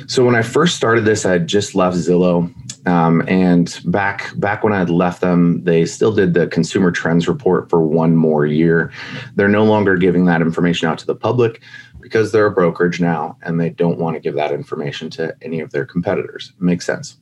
So 0.07 0.23
when 0.25 0.35
I 0.35 0.43
first 0.43 0.75
started 0.75 1.05
this, 1.05 1.25
I 1.25 1.31
had 1.31 1.47
just 1.47 1.75
left 1.75 1.97
Zillow 1.97 2.53
um, 2.85 3.23
and 3.27 3.79
back 3.85 4.31
back 4.37 4.63
when 4.63 4.73
I 4.73 4.79
had 4.79 4.89
left 4.89 5.21
them, 5.21 5.63
they 5.63 5.85
still 5.85 6.13
did 6.13 6.33
the 6.33 6.47
consumer 6.47 6.91
trends 6.91 7.27
report 7.27 7.69
for 7.69 7.81
one 7.81 8.15
more 8.15 8.45
year. 8.45 8.91
They're 9.35 9.47
no 9.47 9.63
longer 9.63 9.95
giving 9.95 10.25
that 10.25 10.41
information 10.41 10.87
out 10.89 10.97
to 10.99 11.05
the 11.05 11.15
public 11.15 11.61
because 12.01 12.31
they're 12.31 12.47
a 12.47 12.51
brokerage 12.51 12.99
now, 12.99 13.37
and 13.41 13.59
they 13.59 13.69
don't 13.69 13.99
want 13.99 14.15
to 14.15 14.19
give 14.19 14.35
that 14.35 14.51
information 14.51 15.09
to 15.11 15.33
any 15.41 15.61
of 15.61 15.71
their 15.71 15.85
competitors. 15.85 16.51
It 16.57 16.61
makes 16.61 16.85
sense. 16.85 17.17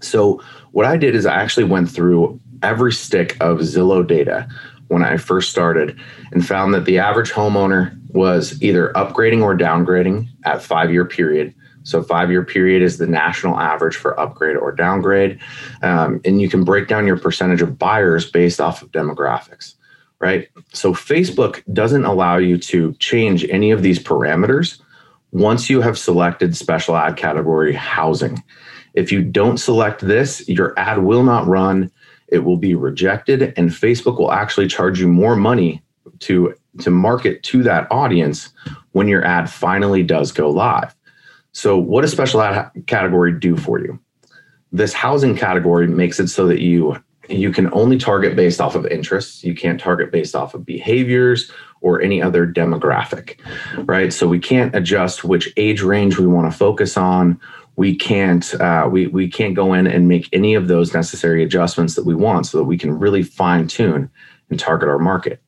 So 0.00 0.42
what 0.72 0.84
I 0.84 0.98
did 0.98 1.14
is 1.14 1.24
I 1.24 1.34
actually 1.34 1.64
went 1.64 1.90
through 1.90 2.38
every 2.62 2.92
stick 2.92 3.36
of 3.40 3.58
Zillow 3.60 4.06
data 4.06 4.46
when 4.88 5.02
I 5.02 5.16
first 5.16 5.50
started 5.50 5.98
and 6.32 6.46
found 6.46 6.74
that 6.74 6.84
the 6.84 6.98
average 6.98 7.30
homeowner 7.30 7.98
was 8.08 8.60
either 8.62 8.92
upgrading 8.94 9.42
or 9.42 9.56
downgrading 9.56 10.28
at 10.44 10.62
five 10.62 10.92
year 10.92 11.04
period 11.04 11.54
so 11.86 12.02
five 12.02 12.32
year 12.32 12.44
period 12.44 12.82
is 12.82 12.98
the 12.98 13.06
national 13.06 13.60
average 13.60 13.94
for 13.94 14.18
upgrade 14.18 14.56
or 14.56 14.72
downgrade. 14.72 15.38
Um, 15.82 16.20
and 16.24 16.40
you 16.40 16.48
can 16.48 16.64
break 16.64 16.88
down 16.88 17.06
your 17.06 17.16
percentage 17.16 17.62
of 17.62 17.78
buyers 17.78 18.28
based 18.28 18.60
off 18.60 18.82
of 18.82 18.90
demographics, 18.90 19.74
right? 20.18 20.48
So 20.72 20.92
Facebook 20.92 21.62
doesn't 21.72 22.04
allow 22.04 22.38
you 22.38 22.58
to 22.58 22.92
change 22.94 23.44
any 23.50 23.70
of 23.70 23.84
these 23.84 24.00
parameters 24.00 24.80
once 25.30 25.70
you 25.70 25.80
have 25.80 25.96
selected 25.96 26.56
special 26.56 26.96
ad 26.96 27.16
category 27.16 27.72
housing. 27.72 28.42
If 28.94 29.12
you 29.12 29.22
don't 29.22 29.58
select 29.58 30.00
this, 30.00 30.48
your 30.48 30.76
ad 30.76 31.04
will 31.04 31.22
not 31.22 31.46
run. 31.46 31.92
It 32.36 32.44
will 32.44 32.56
be 32.56 32.74
rejected, 32.74 33.52
and 33.56 33.70
Facebook 33.70 34.18
will 34.18 34.30
actually 34.30 34.68
charge 34.68 35.00
you 35.00 35.08
more 35.08 35.34
money 35.34 35.82
to, 36.20 36.54
to 36.80 36.90
market 36.90 37.42
to 37.44 37.64
that 37.64 37.90
audience 37.90 38.50
when 38.92 39.08
your 39.08 39.24
ad 39.24 39.50
finally 39.50 40.04
does 40.04 40.30
go 40.30 40.48
live. 40.50 40.94
So, 41.52 41.76
what 41.76 42.02
does 42.02 42.12
special 42.12 42.42
ad 42.42 42.70
category 42.86 43.32
do 43.32 43.56
for 43.56 43.80
you? 43.80 43.98
This 44.70 44.92
housing 44.92 45.36
category 45.36 45.88
makes 45.88 46.20
it 46.20 46.28
so 46.28 46.46
that 46.46 46.60
you 46.60 47.02
you 47.28 47.50
can 47.50 47.72
only 47.72 47.98
target 47.98 48.36
based 48.36 48.60
off 48.60 48.74
of 48.74 48.86
interests. 48.86 49.42
You 49.42 49.54
can't 49.54 49.80
target 49.80 50.12
based 50.12 50.34
off 50.34 50.54
of 50.54 50.64
behaviors 50.64 51.50
or 51.80 52.00
any 52.00 52.22
other 52.22 52.46
demographic, 52.46 53.38
right? 53.86 54.12
So 54.12 54.28
we 54.28 54.38
can't 54.38 54.74
adjust 54.74 55.24
which 55.24 55.52
age 55.56 55.82
range 55.82 56.18
we 56.18 56.26
want 56.26 56.50
to 56.50 56.56
focus 56.56 56.96
on. 56.96 57.40
We 57.76 57.94
can't 57.94 58.54
uh, 58.60 58.88
we 58.90 59.06
we 59.06 59.28
can't 59.28 59.54
go 59.54 59.72
in 59.74 59.86
and 59.86 60.08
make 60.08 60.28
any 60.32 60.54
of 60.54 60.68
those 60.68 60.94
necessary 60.94 61.42
adjustments 61.42 61.94
that 61.94 62.04
we 62.04 62.14
want, 62.14 62.46
so 62.46 62.58
that 62.58 62.64
we 62.64 62.78
can 62.78 62.98
really 62.98 63.22
fine 63.22 63.68
tune 63.68 64.10
and 64.50 64.58
target 64.58 64.88
our 64.88 64.98
market. 64.98 65.40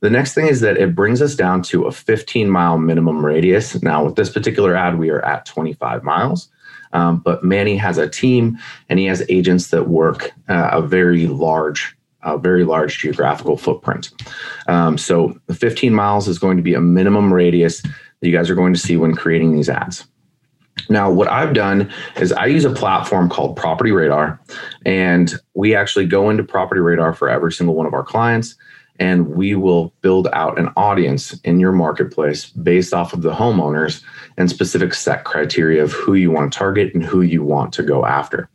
The 0.00 0.10
next 0.10 0.34
thing 0.34 0.46
is 0.46 0.60
that 0.60 0.76
it 0.76 0.94
brings 0.94 1.22
us 1.22 1.34
down 1.34 1.62
to 1.62 1.84
a 1.84 1.92
15 1.92 2.50
mile 2.50 2.76
minimum 2.76 3.24
radius. 3.24 3.82
Now, 3.82 4.04
with 4.04 4.16
this 4.16 4.28
particular 4.28 4.76
ad, 4.76 4.98
we 4.98 5.08
are 5.08 5.24
at 5.24 5.46
25 5.46 6.02
miles. 6.02 6.50
Um, 6.92 7.20
but 7.20 7.42
Manny 7.42 7.76
has 7.76 7.96
a 7.96 8.08
team 8.08 8.58
and 8.88 8.98
he 8.98 9.06
has 9.06 9.24
agents 9.28 9.68
that 9.68 9.88
work 9.88 10.30
uh, 10.48 10.68
a 10.72 10.82
very 10.82 11.26
large, 11.26 11.96
a 12.22 12.36
very 12.36 12.64
large 12.64 12.98
geographical 12.98 13.56
footprint. 13.56 14.10
Um, 14.68 14.98
so, 14.98 15.40
15 15.52 15.94
miles 15.94 16.28
is 16.28 16.38
going 16.38 16.58
to 16.58 16.62
be 16.62 16.74
a 16.74 16.80
minimum 16.80 17.32
radius 17.32 17.80
that 17.80 17.92
you 18.20 18.30
guys 18.30 18.50
are 18.50 18.54
going 18.54 18.74
to 18.74 18.78
see 18.78 18.98
when 18.98 19.14
creating 19.14 19.54
these 19.54 19.70
ads. 19.70 20.06
Now, 20.88 21.10
what 21.10 21.28
I've 21.28 21.54
done 21.54 21.90
is 22.16 22.32
I 22.32 22.46
use 22.46 22.64
a 22.64 22.70
platform 22.70 23.28
called 23.28 23.56
Property 23.56 23.92
Radar, 23.92 24.40
and 24.84 25.32
we 25.54 25.74
actually 25.74 26.06
go 26.06 26.30
into 26.30 26.42
Property 26.42 26.80
Radar 26.80 27.14
for 27.14 27.28
every 27.28 27.52
single 27.52 27.74
one 27.74 27.86
of 27.86 27.94
our 27.94 28.04
clients 28.04 28.56
and 28.98 29.28
we 29.28 29.54
will 29.54 29.92
build 30.02 30.28
out 30.32 30.58
an 30.58 30.68
audience 30.76 31.38
in 31.40 31.58
your 31.58 31.72
marketplace 31.72 32.46
based 32.46 32.94
off 32.94 33.12
of 33.12 33.22
the 33.22 33.32
homeowners 33.32 34.02
and 34.36 34.50
specific 34.50 34.94
set 34.94 35.24
criteria 35.24 35.82
of 35.82 35.92
who 35.92 36.14
you 36.14 36.30
want 36.30 36.52
to 36.52 36.58
target 36.58 36.92
and 36.94 37.04
who 37.04 37.22
you 37.22 37.42
want 37.42 37.72
to 37.72 37.82
go 37.82 38.04
after. 38.04 38.48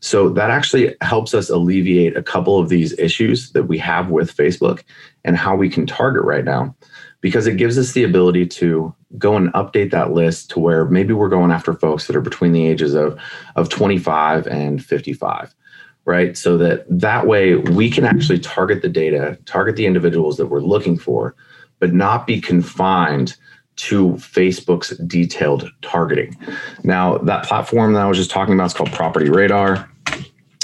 So 0.00 0.28
that 0.30 0.50
actually 0.50 0.94
helps 1.00 1.34
us 1.34 1.48
alleviate 1.48 2.16
a 2.16 2.22
couple 2.22 2.58
of 2.58 2.68
these 2.68 2.98
issues 2.98 3.52
that 3.52 3.64
we 3.64 3.78
have 3.78 4.10
with 4.10 4.36
Facebook 4.36 4.82
and 5.24 5.36
how 5.36 5.56
we 5.56 5.68
can 5.68 5.86
target 5.86 6.24
right 6.24 6.44
now 6.44 6.74
because 7.20 7.46
it 7.46 7.56
gives 7.56 7.78
us 7.78 7.92
the 7.92 8.04
ability 8.04 8.46
to 8.46 8.94
go 9.16 9.36
and 9.36 9.52
update 9.54 9.90
that 9.92 10.12
list 10.12 10.50
to 10.50 10.60
where 10.60 10.84
maybe 10.86 11.14
we're 11.14 11.28
going 11.28 11.50
after 11.50 11.72
folks 11.72 12.06
that 12.06 12.16
are 12.16 12.20
between 12.20 12.52
the 12.52 12.66
ages 12.66 12.94
of 12.94 13.18
of 13.56 13.68
25 13.68 14.46
and 14.46 14.84
55 14.84 15.54
right? 16.04 16.36
So 16.36 16.58
that 16.58 16.84
that 16.88 17.26
way 17.26 17.56
we 17.56 17.88
can 17.90 18.04
actually 18.04 18.40
target 18.40 18.82
the 18.82 18.88
data, 18.88 19.38
target 19.44 19.76
the 19.76 19.86
individuals 19.86 20.36
that 20.36 20.46
we're 20.46 20.60
looking 20.60 20.98
for, 20.98 21.36
but 21.78 21.92
not 21.92 22.26
be 22.26 22.40
confined 22.40 23.36
to 23.76 24.10
Facebook's 24.12 24.96
detailed 24.98 25.70
targeting. 25.82 26.36
Now, 26.84 27.18
that 27.18 27.44
platform 27.44 27.94
that 27.94 28.02
I 28.02 28.06
was 28.06 28.18
just 28.18 28.30
talking 28.30 28.54
about 28.54 28.66
is 28.66 28.74
called 28.74 28.92
Property 28.92 29.30
Radar. 29.30 29.88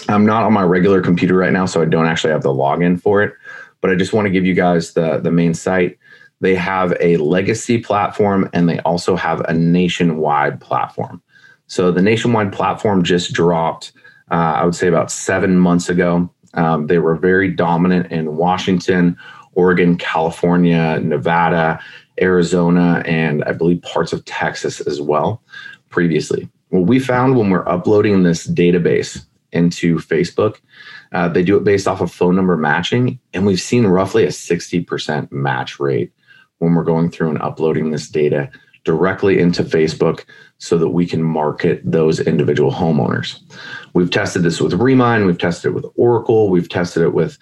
I'm 0.09 0.25
not 0.25 0.45
on 0.45 0.53
my 0.53 0.63
regular 0.63 1.01
computer 1.01 1.37
right 1.37 1.53
now, 1.53 1.67
so 1.67 1.83
I 1.83 1.85
don't 1.85 2.07
actually 2.07 2.33
have 2.33 2.43
the 2.43 2.51
login 2.51 3.01
for 3.01 3.23
it, 3.23 3.35
but 3.81 3.91
I 3.91 3.95
just 3.95 4.13
want 4.13 4.27
to 4.27 4.31
give 4.31 4.45
you 4.45 4.55
guys 4.55 4.93
the, 4.93 5.19
the 5.19 5.31
main 5.31 5.55
site. 5.55 5.99
They 6.41 6.55
have 6.55 6.97
a 7.01 7.17
legacy 7.17 7.79
platform 7.79 8.49
and 8.53 8.69
they 8.69 8.79
also 8.81 9.17
have 9.17 9.41
a 9.41 9.53
nationwide 9.53 10.61
platform. 10.61 11.21
So 11.67 11.91
the 11.91 12.01
nationwide 12.01 12.53
platform 12.53 13.03
just 13.03 13.33
dropped 13.33 13.93
uh, 14.31 14.35
I 14.35 14.65
would 14.65 14.75
say 14.75 14.89
about 14.89 15.11
seven 15.11 15.59
months 15.59 15.89
ago. 15.89 16.31
Um, 16.55 16.87
they 16.87 16.99
were 16.99 17.17
very 17.17 17.51
dominant 17.51 18.11
in 18.13 18.37
Washington, 18.37 19.17
Oregon, 19.55 19.97
California, 19.97 21.01
Nevada, 21.01 21.81
Arizona, 22.21 23.03
and 23.07 23.45
I 23.45 23.53
believe 23.53 23.83
parts 23.83 24.13
of 24.13 24.25
Texas 24.25 24.81
as 24.81 25.01
well 25.01 25.43
previously. 25.89 26.49
What 26.71 26.87
we 26.87 26.99
found 26.99 27.37
when 27.37 27.51
we're 27.51 27.69
uploading 27.69 28.23
this 28.23 28.47
database 28.47 29.25
into 29.53 29.99
Facebook, 29.99 30.57
uh, 31.13 31.29
they 31.29 31.43
do 31.43 31.57
it 31.57 31.65
based 31.65 31.89
off 31.89 32.01
of 32.01 32.13
phone 32.13 32.37
number 32.37 32.57
matching, 32.57 33.19
and 33.33 33.47
we've 33.47 33.61
seen 33.61 33.87
roughly 33.87 34.25
a 34.25 34.29
60% 34.29 35.33
match 35.33 35.81
rate 35.81 36.13
when 36.59 36.75
we're 36.75 36.85
going 36.85 37.11
through 37.11 37.31
and 37.31 37.41
uploading 37.41 37.91
this 37.91 38.09
data 38.09 38.51
directly 38.89 39.39
into 39.39 39.63
Facebook 39.63 40.25
so 40.57 40.79
that 40.79 40.89
we 40.89 41.07
can 41.07 41.23
market 41.23 41.83
those 41.85 42.21
individual 42.21 42.73
homeowners. 42.73 43.39
We've 43.93 44.11
tested 44.11 44.45
this 44.45 44.63
with 44.63 44.73
Remine, 44.73 45.27
we've 45.27 45.37
tested 45.37 45.73
it 45.73 45.75
with 45.75 45.85
Oracle, 45.97 46.49
we've 46.49 46.71
tested 46.71 47.03
it 47.03 47.13
with 47.13 47.37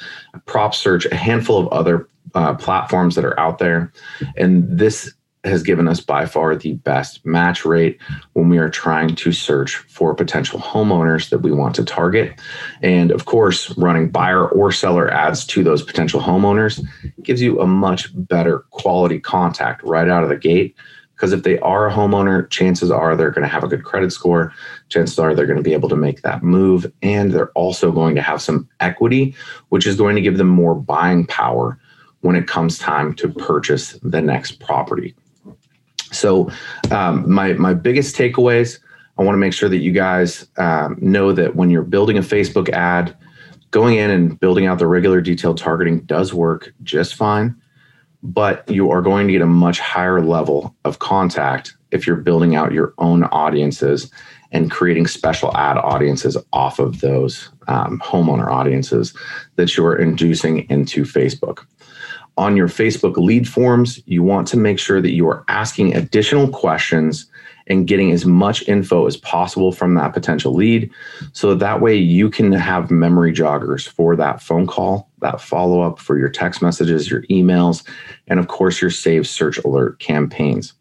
PropSearch, 0.49 1.09
a 1.13 1.15
handful 1.15 1.61
of 1.61 1.69
other 1.69 2.09
uh, 2.35 2.55
platforms 2.55 3.15
that 3.15 3.25
are 3.25 3.39
out 3.39 3.59
there. 3.59 3.93
And 4.37 4.67
this 4.77 5.15
has 5.45 5.63
given 5.63 5.87
us 5.87 6.01
by 6.01 6.27
far 6.27 6.57
the 6.57 6.73
best 6.73 7.25
match 7.25 7.65
rate 7.65 8.01
when 8.33 8.49
we 8.49 8.59
are 8.59 8.69
trying 8.69 9.15
to 9.15 9.31
search 9.31 9.77
for 9.77 10.15
potential 10.15 10.59
homeowners 10.59 11.31
that 11.31 11.39
we 11.39 11.53
want 11.53 11.77
to 11.77 11.85
target. 11.85 12.41
And 12.83 13.13
of 13.13 13.25
course, 13.27 13.71
running 13.79 14.11
buyer 14.11 14.49
or 14.49 14.73
seller 14.73 15.09
ads 15.13 15.47
to 15.47 15.63
those 15.63 15.83
potential 15.83 16.21
homeowners 16.21 16.85
gives 17.23 17.41
you 17.41 17.61
a 17.61 17.67
much 17.67 18.09
better 18.27 18.61
quality 18.71 19.21
contact 19.21 19.83
right 19.85 20.09
out 20.09 20.25
of 20.25 20.29
the 20.29 20.37
gate. 20.37 20.75
Because 21.17 21.33
if 21.33 21.45
they 21.45 21.59
are 21.61 21.89
a 21.89 21.93
homeowner, 21.93 22.49
chances 22.51 22.91
are 22.91 23.17
they're 23.17 23.31
going 23.31 23.43
to 23.43 23.49
have 23.49 23.65
a 23.65 23.69
good 23.69 23.85
credit 23.85 24.13
score. 24.13 24.53
Chances 24.91 25.19
are 25.19 25.35
they're 25.35 25.47
going 25.47 25.57
to 25.57 25.63
be 25.63 25.73
able 25.73 25.89
to 25.89 25.97
make 25.97 26.21
that 26.23 26.43
move. 26.43 26.93
And 27.03 27.33
they're 27.33 27.53
also 27.53 27.91
going 27.91 28.15
to 28.17 28.23
have 28.23 28.43
some 28.43 28.69
equity, 28.81 29.35
which 29.71 29.87
is 29.87 29.97
going 29.97 30.15
to 30.17 30.21
give 30.21 30.37
them 30.37 30.49
more 30.49 30.75
buying 30.75 31.27
power 31.27 31.79
when 32.21 32.37
it 32.37 32.47
comes 32.47 32.79
time 32.79 33.15
to 33.15 33.29
purchase 33.29 33.93
the 34.03 34.21
next 34.21 34.61
property. 34.61 35.15
So, 36.13 36.51
um, 36.91 37.31
my 37.31 37.55
my 37.55 37.75
biggest 37.75 38.17
takeaways. 38.17 38.79
I 39.19 39.23
want 39.23 39.35
to 39.35 39.39
make 39.39 39.55
sure 39.55 39.71
that 39.71 39.79
you 39.79 39.93
guys 39.93 40.47
um, 40.59 40.99
know 41.01 41.33
that 41.33 41.57
when 41.57 41.71
you're 41.71 41.83
building 41.83 42.19
a 42.19 42.23
Facebook 42.23 42.69
ad, 42.69 43.17
going 43.71 43.97
in 43.97 44.11
and 44.11 44.39
building 44.39 44.67
out 44.67 44.79
the 44.79 44.87
regular 44.87 45.23
detailed 45.23 45.57
targeting 45.57 46.01
does 46.01 46.35
work 46.35 46.75
just 46.83 47.15
fine, 47.15 47.57
but 48.27 48.69
you 48.69 48.91
are 48.91 49.03
going 49.03 49.27
to 49.29 49.33
get 49.33 49.43
a 49.43 49.47
much 49.47 49.79
higher 49.79 50.21
level 50.21 50.75
of 50.85 50.99
contact 50.99 51.75
if 51.93 52.07
you're 52.07 52.17
building 52.17 52.57
out 52.57 52.73
your 52.73 52.93
own 52.99 53.25
audiences 53.25 54.11
and 54.51 54.71
creating 54.71 55.07
special 55.07 55.57
ad 55.57 55.79
audiences 55.79 56.37
off 56.53 56.79
of 56.79 57.01
those 57.01 57.51
um, 57.69 58.01
homeowner 58.01 58.51
audiences 58.51 59.15
that 59.57 59.77
you're 59.77 59.97
inducing 59.97 60.69
into 60.71 61.03
Facebook. 61.03 61.65
On 62.37 62.57
your 62.57 62.69
Facebook 62.69 63.17
lead 63.17 63.49
forms, 63.49 64.01
you 64.07 64.23
want 64.23 64.47
to 64.49 64.57
make 64.57 64.79
sure 64.79 65.01
that 65.01 65.13
you 65.13 65.29
are 65.29 65.45
asking 65.49 65.95
additional 65.95 66.49
questions 66.49 67.31
and 67.69 67.87
getting 67.87 68.13
as 68.13 68.25
much 68.25 68.67
info 68.69 69.07
as 69.07 69.17
possible 69.17 69.73
from 69.73 69.95
that 69.95 70.13
potential 70.13 70.55
lead. 70.55 70.91
So 71.33 71.55
that 71.55 71.81
way 71.81 71.97
you 71.97 72.31
can 72.31 72.53
have 72.53 72.91
memory 72.91 73.33
joggers 73.33 73.89
for 73.89 74.15
that 74.17 74.41
phone 74.41 74.67
call, 74.67 75.11
that 75.21 75.41
follow 75.41 75.81
up 75.81 75.99
for 75.99 76.19
your 76.19 76.29
text 76.29 76.63
messages, 76.63 77.11
your 77.11 77.23
emails, 77.23 77.87
and 78.29 78.39
of 78.39 78.49
course, 78.49 78.81
your 78.81 78.91
save 78.91 79.27
search 79.27 79.59
alert 79.59 79.99
campaigns. 79.99 80.75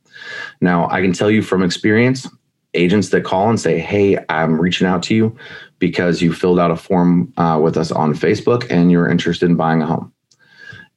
Now, 0.62 0.90
I 0.90 1.02
can 1.02 1.14
tell 1.14 1.32
you 1.32 1.42
from 1.42 1.64
experience, 1.64 2.28
agents 2.74 3.10
that 3.10 3.24
call 3.24 3.50
and 3.50 3.60
say, 3.60 3.80
Hey, 3.80 4.18
I'm 4.30 4.60
reaching 4.60 4.88
out 4.88 5.02
to 5.04 5.16
you 5.16 5.36
because 5.80 6.22
you 6.22 6.34
filled 6.34 6.60
out 6.60 6.72
a 6.72 6.76
form 6.76 7.34
uh, 7.38 7.60
with 7.62 7.78
us 7.78 7.92
on 7.92 8.14
Facebook 8.14 8.70
and 8.70 8.92
you're 8.92 9.10
interested 9.10 9.50
in 9.50 9.56
buying 9.56 9.82
a 9.82 9.86
home 9.86 10.12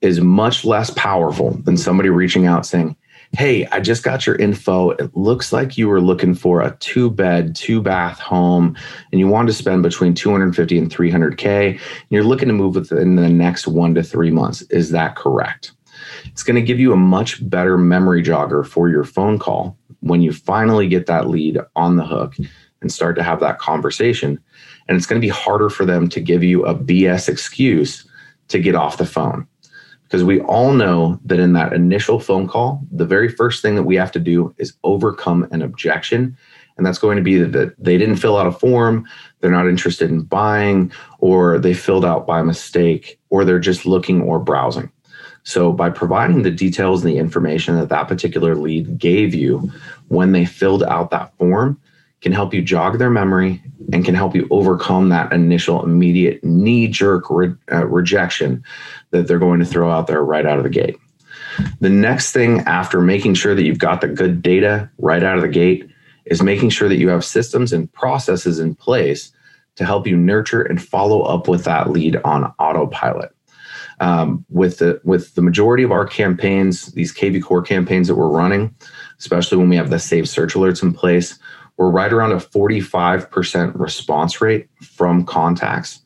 is 0.00 0.20
much 0.20 0.64
less 0.64 0.90
powerful 0.90 1.50
than 1.64 1.76
somebody 1.76 2.08
reaching 2.08 2.46
out 2.46 2.64
saying, 2.64 2.96
Hey, 3.32 3.66
I 3.66 3.80
just 3.80 4.02
got 4.02 4.26
your 4.26 4.36
info. 4.36 4.90
It 4.92 5.14
looks 5.14 5.52
like 5.52 5.76
you 5.76 5.86
were 5.88 6.00
looking 6.00 6.34
for 6.34 6.62
a 6.62 6.76
two 6.80 7.10
bed, 7.10 7.54
two 7.54 7.82
bath 7.82 8.18
home, 8.18 8.74
and 9.12 9.20
you 9.20 9.28
want 9.28 9.48
to 9.48 9.54
spend 9.54 9.82
between 9.82 10.14
250 10.14 10.78
and 10.78 10.90
300K. 10.90 11.72
And 11.72 11.80
you're 12.10 12.24
looking 12.24 12.48
to 12.48 12.54
move 12.54 12.74
within 12.74 13.16
the 13.16 13.28
next 13.28 13.68
one 13.68 13.94
to 13.94 14.02
three 14.02 14.30
months. 14.30 14.62
Is 14.70 14.90
that 14.90 15.14
correct? 15.14 15.72
It's 16.24 16.42
going 16.42 16.56
to 16.56 16.62
give 16.62 16.80
you 16.80 16.92
a 16.92 16.96
much 16.96 17.48
better 17.48 17.76
memory 17.76 18.22
jogger 18.22 18.66
for 18.66 18.88
your 18.88 19.04
phone 19.04 19.38
call 19.38 19.76
when 20.00 20.22
you 20.22 20.32
finally 20.32 20.88
get 20.88 21.06
that 21.06 21.28
lead 21.28 21.58
on 21.76 21.96
the 21.96 22.06
hook 22.06 22.34
and 22.80 22.90
start 22.90 23.14
to 23.16 23.22
have 23.22 23.40
that 23.40 23.58
conversation. 23.58 24.38
And 24.88 24.96
it's 24.96 25.06
going 25.06 25.20
to 25.20 25.24
be 25.24 25.30
harder 25.30 25.68
for 25.68 25.84
them 25.84 26.08
to 26.10 26.20
give 26.20 26.42
you 26.42 26.64
a 26.64 26.74
BS 26.74 27.28
excuse 27.28 28.08
to 28.48 28.58
get 28.58 28.74
off 28.74 28.96
the 28.96 29.06
phone 29.06 29.46
because 30.08 30.24
we 30.24 30.40
all 30.40 30.72
know 30.72 31.20
that 31.26 31.38
in 31.38 31.52
that 31.52 31.74
initial 31.74 32.18
phone 32.18 32.48
call, 32.48 32.82
the 32.90 33.04
very 33.04 33.28
first 33.28 33.60
thing 33.60 33.74
that 33.74 33.82
we 33.82 33.94
have 33.96 34.10
to 34.12 34.18
do 34.18 34.54
is 34.56 34.72
overcome 34.82 35.46
an 35.50 35.60
objection. 35.60 36.34
And 36.78 36.86
that's 36.86 36.98
going 36.98 37.18
to 37.18 37.22
be 37.22 37.36
that 37.42 37.74
they 37.78 37.98
didn't 37.98 38.16
fill 38.16 38.38
out 38.38 38.46
a 38.46 38.52
form, 38.52 39.06
they're 39.40 39.50
not 39.50 39.68
interested 39.68 40.10
in 40.10 40.22
buying, 40.22 40.90
or 41.18 41.58
they 41.58 41.74
filled 41.74 42.06
out 42.06 42.26
by 42.26 42.40
mistake, 42.42 43.20
or 43.28 43.44
they're 43.44 43.58
just 43.58 43.84
looking 43.84 44.22
or 44.22 44.38
browsing. 44.38 44.90
So, 45.42 45.72
by 45.72 45.90
providing 45.90 46.42
the 46.42 46.50
details 46.50 47.04
and 47.04 47.12
the 47.12 47.18
information 47.18 47.76
that 47.76 47.88
that 47.90 48.08
particular 48.08 48.54
lead 48.54 48.98
gave 48.98 49.34
you 49.34 49.70
when 50.08 50.32
they 50.32 50.44
filled 50.44 50.84
out 50.84 51.10
that 51.10 51.36
form, 51.36 51.80
can 52.20 52.32
help 52.32 52.52
you 52.52 52.62
jog 52.62 52.98
their 52.98 53.10
memory 53.10 53.62
and 53.92 54.04
can 54.04 54.14
help 54.14 54.34
you 54.34 54.46
overcome 54.50 55.08
that 55.08 55.32
initial 55.32 55.84
immediate 55.84 56.42
knee 56.42 56.88
jerk 56.88 57.30
re- 57.30 57.54
uh, 57.72 57.86
rejection 57.86 58.62
that 59.10 59.26
they're 59.26 59.38
going 59.38 59.60
to 59.60 59.66
throw 59.66 59.90
out 59.90 60.06
there 60.06 60.22
right 60.22 60.46
out 60.46 60.58
of 60.58 60.64
the 60.64 60.70
gate. 60.70 60.96
The 61.80 61.88
next 61.88 62.32
thing 62.32 62.60
after 62.60 63.00
making 63.00 63.34
sure 63.34 63.54
that 63.54 63.64
you've 63.64 63.78
got 63.78 64.00
the 64.00 64.08
good 64.08 64.42
data 64.42 64.90
right 64.98 65.22
out 65.22 65.36
of 65.36 65.42
the 65.42 65.48
gate 65.48 65.88
is 66.26 66.42
making 66.42 66.70
sure 66.70 66.88
that 66.88 66.98
you 66.98 67.08
have 67.08 67.24
systems 67.24 67.72
and 67.72 67.92
processes 67.92 68.58
in 68.58 68.74
place 68.74 69.32
to 69.76 69.84
help 69.84 70.06
you 70.06 70.16
nurture 70.16 70.62
and 70.62 70.82
follow 70.82 71.22
up 71.22 71.48
with 71.48 71.64
that 71.64 71.90
lead 71.90 72.16
on 72.24 72.52
autopilot. 72.58 73.30
Um, 74.00 74.44
with 74.48 74.78
the 74.78 75.00
with 75.02 75.34
the 75.34 75.42
majority 75.42 75.82
of 75.82 75.90
our 75.90 76.06
campaigns, 76.06 76.86
these 76.92 77.12
KV 77.12 77.42
Core 77.42 77.62
campaigns 77.62 78.06
that 78.06 78.14
we're 78.14 78.28
running, 78.28 78.72
especially 79.18 79.58
when 79.58 79.68
we 79.68 79.74
have 79.74 79.90
the 79.90 79.98
save 79.98 80.28
search 80.28 80.54
alerts 80.54 80.84
in 80.84 80.92
place, 80.92 81.36
we're 81.78 81.90
right 81.90 82.12
around 82.12 82.32
a 82.32 82.36
45% 82.36 83.78
response 83.78 84.40
rate 84.40 84.68
from 84.82 85.24
contacts 85.24 86.02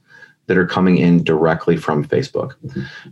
that 0.47 0.59
are 0.59 0.67
coming 0.67 0.99
in 0.99 1.25
directly 1.25 1.77
from 1.77 2.05
Facebook. 2.05 2.55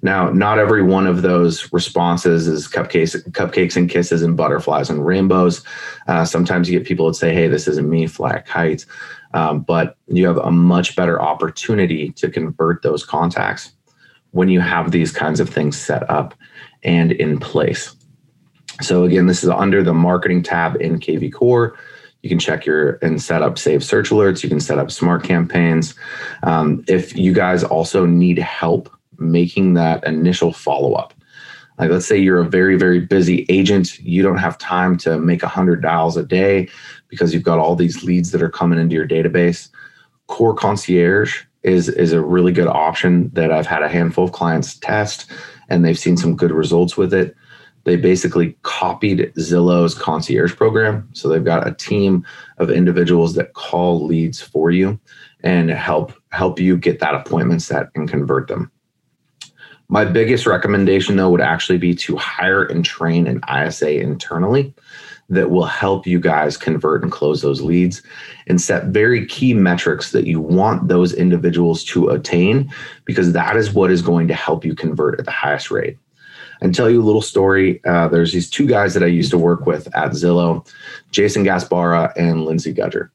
Now, 0.02 0.30
not 0.30 0.58
every 0.58 0.82
one 0.82 1.06
of 1.06 1.22
those 1.22 1.72
responses 1.72 2.46
is 2.46 2.68
cupcakes, 2.68 3.16
cupcakes 3.30 3.76
and 3.76 3.88
kisses 3.88 4.22
and 4.22 4.36
butterflies 4.36 4.90
and 4.90 5.06
rainbows. 5.06 5.64
Uh, 6.06 6.24
sometimes 6.24 6.68
you 6.68 6.78
get 6.78 6.86
people 6.86 7.06
that 7.06 7.14
say, 7.14 7.32
"Hey, 7.32 7.48
this 7.48 7.66
isn't 7.66 7.88
me, 7.88 8.06
fly 8.06 8.42
kite," 8.44 8.84
um, 9.32 9.60
but 9.60 9.96
you 10.08 10.26
have 10.26 10.38
a 10.38 10.50
much 10.50 10.96
better 10.96 11.22
opportunity 11.22 12.10
to 12.10 12.28
convert 12.28 12.82
those 12.82 13.06
contacts 13.06 13.72
when 14.32 14.48
you 14.48 14.60
have 14.60 14.90
these 14.90 15.12
kinds 15.12 15.40
of 15.40 15.48
things 15.48 15.78
set 15.78 16.08
up 16.10 16.34
and 16.82 17.12
in 17.12 17.38
place. 17.38 17.94
So 18.82 19.04
again, 19.04 19.26
this 19.26 19.44
is 19.44 19.50
under 19.50 19.82
the 19.82 19.94
marketing 19.94 20.42
tab 20.42 20.76
in 20.80 20.98
KV 20.98 21.32
Core. 21.32 21.76
You 22.22 22.28
can 22.28 22.38
check 22.38 22.66
your 22.66 22.98
and 23.02 23.22
set 23.22 23.42
up 23.42 23.58
save 23.58 23.82
search 23.82 24.10
alerts. 24.10 24.42
You 24.42 24.48
can 24.48 24.60
set 24.60 24.78
up 24.78 24.90
smart 24.90 25.24
campaigns. 25.24 25.94
Um, 26.42 26.84
if 26.86 27.16
you 27.16 27.32
guys 27.32 27.64
also 27.64 28.06
need 28.06 28.38
help 28.38 28.90
making 29.18 29.74
that 29.74 30.04
initial 30.06 30.52
follow 30.52 30.94
up, 30.94 31.14
like 31.78 31.90
let's 31.90 32.06
say 32.06 32.18
you're 32.18 32.40
a 32.40 32.48
very 32.48 32.76
very 32.76 33.00
busy 33.00 33.46
agent, 33.48 33.98
you 34.00 34.22
don't 34.22 34.38
have 34.38 34.58
time 34.58 34.98
to 34.98 35.18
make 35.18 35.42
a 35.42 35.48
hundred 35.48 35.82
dials 35.82 36.16
a 36.16 36.22
day 36.22 36.68
because 37.08 37.32
you've 37.32 37.42
got 37.42 37.58
all 37.58 37.74
these 37.74 38.04
leads 38.04 38.32
that 38.32 38.42
are 38.42 38.50
coming 38.50 38.78
into 38.78 38.94
your 38.94 39.08
database. 39.08 39.68
Core 40.26 40.54
Concierge 40.54 41.44
is 41.62 41.88
is 41.88 42.12
a 42.12 42.22
really 42.22 42.52
good 42.52 42.68
option 42.68 43.30
that 43.32 43.50
I've 43.50 43.66
had 43.66 43.82
a 43.82 43.88
handful 43.88 44.24
of 44.24 44.32
clients 44.32 44.78
test, 44.78 45.30
and 45.68 45.84
they've 45.84 45.98
seen 45.98 46.16
some 46.16 46.36
good 46.36 46.52
results 46.52 46.96
with 46.96 47.14
it 47.14 47.34
they 47.84 47.96
basically 47.96 48.56
copied 48.62 49.32
Zillow's 49.36 49.94
concierge 49.94 50.54
program. 50.54 51.08
So 51.12 51.28
they've 51.28 51.44
got 51.44 51.66
a 51.66 51.74
team 51.74 52.26
of 52.58 52.70
individuals 52.70 53.34
that 53.34 53.54
call 53.54 54.04
leads 54.04 54.40
for 54.40 54.70
you 54.70 54.98
and 55.42 55.70
help 55.70 56.12
help 56.30 56.60
you 56.60 56.76
get 56.76 57.00
that 57.00 57.14
appointment 57.14 57.62
set 57.62 57.88
and 57.94 58.08
convert 58.08 58.48
them. 58.48 58.70
My 59.88 60.04
biggest 60.04 60.46
recommendation 60.46 61.16
though 61.16 61.30
would 61.30 61.40
actually 61.40 61.78
be 61.78 61.94
to 61.96 62.16
hire 62.16 62.64
and 62.64 62.84
train 62.84 63.26
an 63.26 63.40
ISA 63.52 64.00
internally 64.00 64.72
that 65.30 65.50
will 65.50 65.64
help 65.64 66.06
you 66.06 66.20
guys 66.20 66.56
convert 66.56 67.02
and 67.02 67.10
close 67.10 67.40
those 67.40 67.62
leads 67.62 68.02
and 68.48 68.60
set 68.60 68.86
very 68.86 69.24
key 69.26 69.54
metrics 69.54 70.10
that 70.10 70.26
you 70.26 70.40
want 70.40 70.88
those 70.88 71.12
individuals 71.12 71.84
to 71.84 72.08
attain 72.08 72.70
because 73.04 73.32
that 73.32 73.56
is 73.56 73.72
what 73.72 73.92
is 73.92 74.02
going 74.02 74.26
to 74.28 74.34
help 74.34 74.64
you 74.64 74.74
convert 74.74 75.18
at 75.18 75.24
the 75.24 75.30
highest 75.30 75.70
rate 75.70 75.96
and 76.60 76.74
tell 76.74 76.90
you 76.90 77.00
a 77.00 77.04
little 77.04 77.22
story. 77.22 77.82
Uh, 77.84 78.08
there's 78.08 78.32
these 78.32 78.50
two 78.50 78.66
guys 78.66 78.94
that 78.94 79.02
I 79.02 79.06
used 79.06 79.30
to 79.30 79.38
work 79.38 79.66
with 79.66 79.86
at 79.94 80.12
Zillow, 80.12 80.66
Jason 81.10 81.44
Gaspara 81.44 82.12
and 82.16 82.44
Lindsay 82.44 82.74
Gudger. 82.74 83.10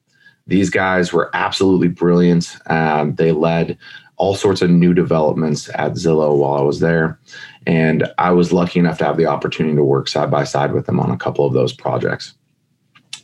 These 0.48 0.70
guys 0.70 1.12
were 1.12 1.30
absolutely 1.34 1.88
brilliant. 1.88 2.58
Um, 2.68 3.16
they 3.16 3.32
led 3.32 3.78
all 4.18 4.36
sorts 4.36 4.62
of 4.62 4.70
new 4.70 4.94
developments 4.94 5.70
at 5.76 5.94
Zillow 5.94 6.38
while 6.38 6.54
I 6.54 6.62
was 6.62 6.80
there. 6.80 7.20
And 7.68 8.08
I 8.18 8.32
was 8.32 8.54
lucky 8.54 8.80
enough 8.80 8.98
to 9.00 9.06
have 9.06 9.18
the 9.18 9.26
opportunity 9.26 9.76
to 9.76 9.84
work 9.84 10.08
side 10.08 10.32
by 10.32 10.44
side 10.44 10.72
with 10.72 10.86
them 10.86 11.00
on 11.00 11.12
a 11.12 11.18
couple 11.18 11.46
of 11.46 11.54
those 11.54 11.74
projects. 11.74 12.34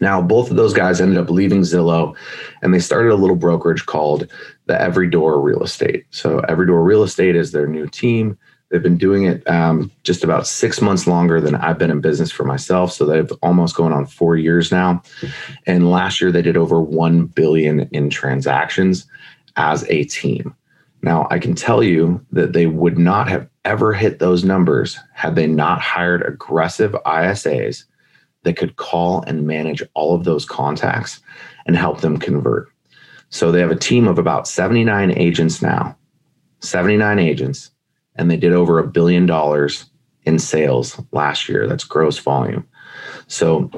Now, 0.01 0.19
both 0.19 0.49
of 0.49 0.57
those 0.57 0.73
guys 0.73 0.99
ended 0.99 1.19
up 1.19 1.29
leaving 1.29 1.61
Zillow 1.61 2.15
and 2.63 2.73
they 2.73 2.79
started 2.79 3.11
a 3.11 3.15
little 3.15 3.35
brokerage 3.35 3.85
called 3.85 4.27
the 4.65 4.81
Every 4.81 5.07
Door 5.07 5.41
Real 5.41 5.61
Estate. 5.61 6.05
So, 6.09 6.39
Every 6.49 6.65
Door 6.65 6.83
Real 6.83 7.03
Estate 7.03 7.35
is 7.35 7.51
their 7.51 7.67
new 7.67 7.87
team. 7.87 8.37
They've 8.71 8.81
been 8.81 8.97
doing 8.97 9.25
it 9.25 9.47
um, 9.49 9.91
just 10.03 10.23
about 10.23 10.47
six 10.47 10.81
months 10.81 11.05
longer 11.05 11.41
than 11.41 11.55
I've 11.55 11.77
been 11.77 11.91
in 11.91 11.99
business 11.99 12.31
for 12.31 12.45
myself. 12.45 12.93
So 12.93 13.05
they've 13.05 13.31
almost 13.41 13.75
going 13.75 13.91
on 13.91 14.05
four 14.05 14.37
years 14.37 14.71
now. 14.71 15.03
And 15.67 15.91
last 15.91 16.21
year 16.21 16.31
they 16.31 16.41
did 16.41 16.55
over 16.55 16.81
1 16.81 17.25
billion 17.25 17.81
in 17.91 18.09
transactions 18.09 19.05
as 19.57 19.83
a 19.89 20.05
team. 20.05 20.55
Now, 21.03 21.27
I 21.29 21.39
can 21.39 21.53
tell 21.53 21.83
you 21.83 22.25
that 22.31 22.53
they 22.53 22.65
would 22.67 22.97
not 22.97 23.27
have 23.27 23.49
ever 23.65 23.93
hit 23.93 24.19
those 24.19 24.45
numbers 24.45 24.97
had 25.13 25.35
they 25.35 25.47
not 25.47 25.81
hired 25.81 26.21
aggressive 26.25 26.95
ISAs 27.05 27.83
that 28.43 28.55
could 28.55 28.77
call 28.77 29.21
and 29.23 29.45
manage 29.45 29.83
all 29.95 30.15
of 30.15 30.23
those 30.23 30.45
contacts 30.45 31.19
and 31.65 31.75
help 31.75 32.01
them 32.01 32.17
convert. 32.17 32.69
So 33.29 33.51
they 33.51 33.59
have 33.59 33.71
a 33.71 33.75
team 33.75 34.07
of 34.07 34.17
about 34.17 34.47
79 34.47 35.11
agents 35.11 35.61
now, 35.61 35.97
79 36.59 37.19
agents, 37.19 37.70
and 38.15 38.29
they 38.29 38.37
did 38.37 38.53
over 38.53 38.79
a 38.79 38.87
billion 38.87 39.25
dollars 39.25 39.85
in 40.23 40.39
sales 40.39 41.01
last 41.11 41.49
year. 41.49 41.67
That's 41.67 41.83
gross 41.83 42.17
volume. 42.17 42.67
So 43.27 43.71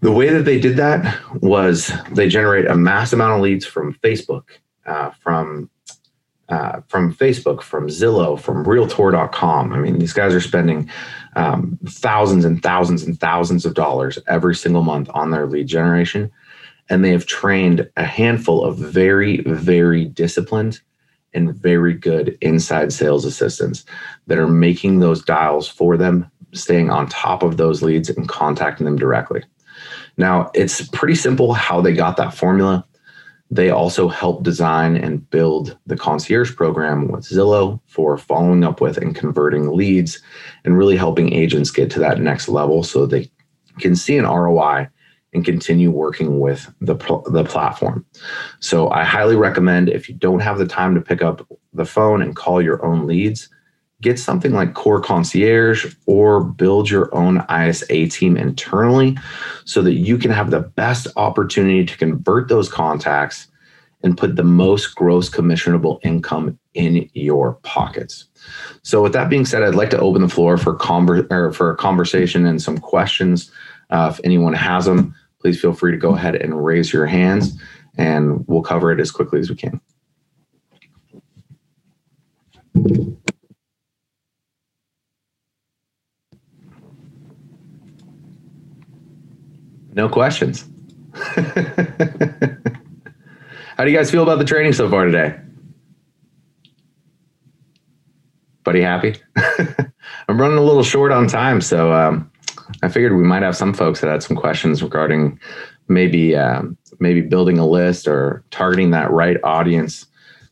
the 0.00 0.12
way 0.12 0.30
that 0.30 0.44
they 0.44 0.60
did 0.60 0.76
that 0.76 1.18
was 1.42 1.92
they 2.12 2.28
generate 2.28 2.66
a 2.66 2.76
mass 2.76 3.12
amount 3.12 3.34
of 3.34 3.40
leads 3.40 3.66
from 3.66 3.94
Facebook, 3.94 4.44
uh, 4.86 5.10
from 5.10 5.70
uh, 6.48 6.80
from 6.88 7.12
Facebook, 7.12 7.60
from 7.60 7.88
Zillow, 7.88 8.40
from 8.40 8.64
Realtor.com. 8.64 9.72
I 9.74 9.78
mean, 9.78 9.98
these 9.98 10.14
guys 10.14 10.32
are 10.32 10.40
spending 10.40 10.90
um, 11.36 11.78
thousands 11.86 12.46
and 12.46 12.62
thousands 12.62 13.02
and 13.02 13.20
thousands 13.20 13.66
of 13.66 13.74
dollars 13.74 14.18
every 14.28 14.54
single 14.54 14.82
month 14.82 15.10
on 15.12 15.30
their 15.30 15.46
lead 15.46 15.66
generation. 15.66 16.30
And 16.88 17.04
they 17.04 17.10
have 17.10 17.26
trained 17.26 17.90
a 17.98 18.04
handful 18.04 18.64
of 18.64 18.78
very, 18.78 19.42
very 19.42 20.06
disciplined 20.06 20.80
and 21.34 21.54
very 21.54 21.94
good 21.94 22.36
inside 22.40 22.92
sales 22.92 23.24
assistants 23.24 23.84
that 24.26 24.38
are 24.38 24.48
making 24.48 25.00
those 25.00 25.22
dials 25.22 25.68
for 25.68 25.96
them, 25.96 26.30
staying 26.52 26.90
on 26.90 27.08
top 27.08 27.42
of 27.42 27.56
those 27.56 27.82
leads 27.82 28.08
and 28.08 28.28
contacting 28.28 28.84
them 28.84 28.96
directly. 28.96 29.42
Now, 30.16 30.50
it's 30.54 30.88
pretty 30.88 31.14
simple 31.14 31.54
how 31.54 31.80
they 31.80 31.92
got 31.92 32.16
that 32.16 32.34
formula. 32.34 32.84
They 33.50 33.70
also 33.70 34.08
help 34.08 34.42
design 34.42 34.96
and 34.96 35.28
build 35.30 35.78
the 35.86 35.96
concierge 35.96 36.54
program 36.54 37.08
with 37.08 37.24
Zillow 37.24 37.80
for 37.86 38.18
following 38.18 38.64
up 38.64 38.80
with 38.80 38.98
and 38.98 39.14
converting 39.14 39.72
leads 39.72 40.20
and 40.64 40.76
really 40.76 40.96
helping 40.96 41.32
agents 41.32 41.70
get 41.70 41.90
to 41.92 42.00
that 42.00 42.20
next 42.20 42.48
level 42.48 42.82
so 42.82 43.06
they 43.06 43.30
can 43.78 43.96
see 43.96 44.18
an 44.18 44.26
ROI 44.26 44.88
and 45.34 45.44
continue 45.44 45.90
working 45.90 46.40
with 46.40 46.72
the, 46.80 46.94
the 47.30 47.44
platform. 47.44 48.04
So 48.60 48.90
I 48.90 49.04
highly 49.04 49.36
recommend 49.36 49.88
if 49.88 50.08
you 50.08 50.14
don't 50.14 50.40
have 50.40 50.58
the 50.58 50.66
time 50.66 50.94
to 50.94 51.00
pick 51.00 51.22
up 51.22 51.46
the 51.72 51.84
phone 51.84 52.22
and 52.22 52.34
call 52.34 52.62
your 52.62 52.84
own 52.84 53.06
leads, 53.06 53.48
get 54.00 54.18
something 54.18 54.52
like 54.52 54.74
Core 54.74 55.00
Concierge 55.00 55.94
or 56.06 56.42
build 56.42 56.88
your 56.88 57.14
own 57.14 57.44
ISA 57.50 58.06
team 58.08 58.36
internally 58.36 59.18
so 59.64 59.82
that 59.82 59.94
you 59.94 60.16
can 60.16 60.30
have 60.30 60.50
the 60.50 60.60
best 60.60 61.08
opportunity 61.16 61.84
to 61.84 61.96
convert 61.98 62.48
those 62.48 62.70
contacts 62.70 63.48
and 64.02 64.16
put 64.16 64.36
the 64.36 64.44
most 64.44 64.94
gross 64.94 65.28
commissionable 65.28 65.98
income 66.04 66.58
in 66.74 67.10
your 67.14 67.54
pockets. 67.64 68.26
So, 68.82 69.02
with 69.02 69.12
that 69.12 69.28
being 69.28 69.44
said, 69.44 69.64
I'd 69.64 69.74
like 69.74 69.90
to 69.90 69.98
open 69.98 70.22
the 70.22 70.28
floor 70.28 70.56
for 70.56 70.76
conver- 70.76 71.30
or 71.32 71.52
for 71.52 71.72
a 71.72 71.76
conversation 71.76 72.46
and 72.46 72.62
some 72.62 72.78
questions. 72.78 73.50
Uh, 73.90 74.12
if 74.12 74.20
anyone 74.22 74.52
has 74.52 74.84
them, 74.84 75.14
please 75.40 75.60
feel 75.60 75.72
free 75.72 75.92
to 75.92 75.98
go 75.98 76.14
ahead 76.14 76.36
and 76.36 76.64
raise 76.64 76.92
your 76.92 77.06
hands, 77.06 77.60
and 77.96 78.46
we'll 78.46 78.62
cover 78.62 78.92
it 78.92 79.00
as 79.00 79.10
quickly 79.10 79.40
as 79.40 79.50
we 79.50 79.56
can. 79.56 79.80
No 89.92 90.08
questions. 90.08 90.68
How 93.78 93.84
do 93.84 93.90
you 93.90 93.96
guys 93.96 94.10
feel 94.10 94.22
about 94.22 94.38
the 94.38 94.44
training 94.44 94.72
so 94.72 94.88
far 94.88 95.04
today? 95.04 95.36
Buddy, 98.62 98.80
happy? 98.80 99.16
I'm 100.28 100.40
running 100.40 100.58
a 100.58 100.62
little 100.62 100.84
short 100.84 101.10
on 101.10 101.26
time, 101.26 101.60
so 101.60 101.92
um, 101.92 102.27
I 102.82 102.88
figured 102.88 103.16
we 103.16 103.24
might 103.24 103.42
have 103.42 103.56
some 103.56 103.74
folks 103.74 104.00
that 104.00 104.10
had 104.10 104.22
some 104.22 104.36
questions 104.36 104.82
regarding 104.82 105.38
maybe 105.88 106.36
um, 106.36 106.76
maybe 107.00 107.20
building 107.20 107.58
a 107.58 107.66
list 107.66 108.06
or 108.06 108.44
targeting 108.50 108.90
that 108.90 109.10
right 109.10 109.36
audience, 109.42 110.06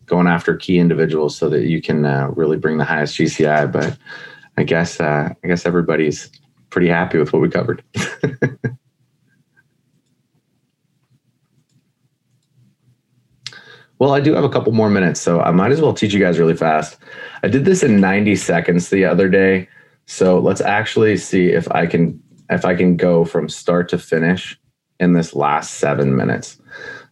going 0.07 0.27
after 0.27 0.57
key 0.57 0.79
individuals 0.79 1.37
so 1.37 1.49
that 1.49 1.67
you 1.67 1.83
can 1.83 2.07
uh, 2.07 2.29
really 2.35 2.57
bring 2.57 2.79
the 2.79 2.85
highest 2.85 3.19
GCI. 3.19 3.71
But 3.71 3.97
I 4.57 4.65
guess 4.65 5.01
uh, 5.01 5.33
I 5.43 5.47
guess 5.47 5.67
everybody's 5.67 6.31
pretty 6.71 6.89
happy 6.89 7.19
with 7.19 7.33
what 7.33 7.43
we 7.43 7.49
covered. 7.49 7.83
Well, 13.99 14.13
I 14.13 14.21
do 14.21 14.35
have 14.35 14.45
a 14.45 14.49
couple 14.51 14.73
more 14.73 14.91
minutes, 14.91 15.21
so 15.21 15.41
I 15.41 15.51
might 15.53 15.73
as 15.73 15.81
well 15.81 15.95
teach 15.95 16.13
you 16.13 16.21
guys 16.21 16.39
really 16.39 16.57
fast. 16.57 16.99
I 17.43 17.49
did 17.49 17.65
this 17.65 17.83
in 17.83 18.01
90 18.01 18.37
seconds 18.37 18.91
the 18.91 19.07
other 19.07 19.29
day, 19.29 19.69
so 20.07 20.39
let's 20.39 20.61
actually 20.61 21.17
see 21.17 21.49
if 21.49 21.71
I 21.71 21.87
can 21.87 22.23
if 22.49 22.65
I 22.65 22.75
can 22.75 22.97
go 22.97 23.25
from 23.25 23.49
start 23.49 23.89
to 23.91 23.99
finish 23.99 24.59
in 25.01 25.13
this 25.13 25.35
last 25.35 25.75
seven 25.75 26.17
minutes. 26.17 26.61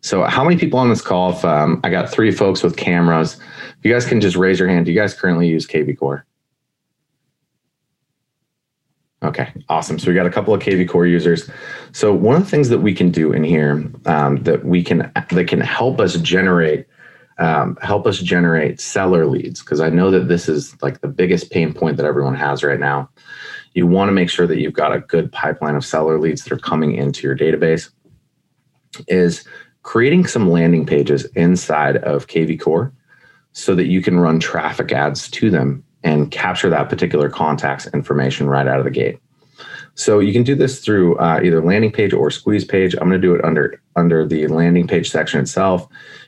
So, 0.00 0.24
how 0.24 0.44
many 0.44 0.56
people 0.56 0.78
on 0.78 0.88
this 0.88 1.00
call? 1.00 1.32
If 1.32 1.44
um, 1.44 1.80
I 1.82 1.90
got 1.90 2.10
three 2.10 2.30
folks 2.30 2.62
with 2.62 2.76
cameras, 2.76 3.34
if 3.78 3.84
you 3.84 3.92
guys 3.92 4.06
can 4.06 4.20
just 4.20 4.36
raise 4.36 4.58
your 4.58 4.68
hand. 4.68 4.86
Do 4.86 4.92
you 4.92 4.98
guys 4.98 5.14
currently 5.14 5.48
use 5.48 5.66
KV 5.66 5.98
Core? 5.98 6.26
Okay, 9.22 9.50
awesome. 9.70 9.98
So 9.98 10.10
we 10.10 10.14
got 10.14 10.26
a 10.26 10.30
couple 10.30 10.52
of 10.52 10.60
KV 10.60 10.88
Core 10.88 11.06
users. 11.06 11.48
So 11.92 12.12
one 12.12 12.36
of 12.36 12.44
the 12.44 12.50
things 12.50 12.68
that 12.68 12.80
we 12.80 12.92
can 12.92 13.10
do 13.10 13.32
in 13.32 13.42
here 13.42 13.90
um, 14.04 14.42
that 14.42 14.64
we 14.66 14.84
can 14.84 15.10
that 15.14 15.48
can 15.48 15.60
help 15.60 16.00
us 16.00 16.16
generate 16.16 16.86
um, 17.38 17.76
help 17.82 18.06
us 18.06 18.18
generate 18.18 18.80
seller 18.80 19.26
leads 19.26 19.60
because 19.60 19.80
I 19.80 19.88
know 19.90 20.10
that 20.10 20.28
this 20.28 20.48
is 20.48 20.80
like 20.82 21.00
the 21.00 21.08
biggest 21.08 21.50
pain 21.50 21.72
point 21.72 21.96
that 21.96 22.06
everyone 22.06 22.36
has 22.36 22.62
right 22.62 22.78
now. 22.78 23.08
You 23.72 23.86
want 23.86 24.08
to 24.08 24.12
make 24.12 24.30
sure 24.30 24.46
that 24.46 24.60
you've 24.60 24.72
got 24.72 24.94
a 24.94 25.00
good 25.00 25.32
pipeline 25.32 25.74
of 25.74 25.84
seller 25.84 26.20
leads 26.20 26.44
that 26.44 26.52
are 26.52 26.58
coming 26.58 26.94
into 26.94 27.26
your 27.26 27.36
database. 27.36 27.90
Is 29.08 29.44
creating 29.82 30.26
some 30.26 30.50
landing 30.50 30.86
pages 30.86 31.24
inside 31.34 31.96
of 31.98 32.28
KV 32.28 32.60
Core 32.60 32.92
so 33.52 33.74
that 33.74 33.86
you 33.86 34.00
can 34.00 34.20
run 34.20 34.38
traffic 34.38 34.92
ads 34.92 35.28
to 35.30 35.50
them 35.50 35.84
and 36.04 36.30
capture 36.30 36.70
that 36.70 36.88
particular 36.88 37.28
contact's 37.28 37.86
information 37.88 38.48
right 38.48 38.68
out 38.68 38.78
of 38.78 38.84
the 38.84 38.90
gate. 38.90 39.18
So 39.94 40.18
you 40.18 40.32
can 40.32 40.42
do 40.42 40.54
this 40.54 40.80
through 40.80 41.16
uh, 41.18 41.40
either 41.42 41.62
landing 41.62 41.92
page 41.92 42.12
or 42.12 42.30
squeeze 42.30 42.64
page. 42.64 42.94
I'm 42.94 43.08
going 43.08 43.20
to 43.20 43.26
do 43.26 43.34
it 43.34 43.44
under 43.44 43.80
under 43.96 44.26
the 44.26 44.46
landing 44.48 44.86
page 44.86 45.10
section 45.10 45.40
itself. 45.40 45.86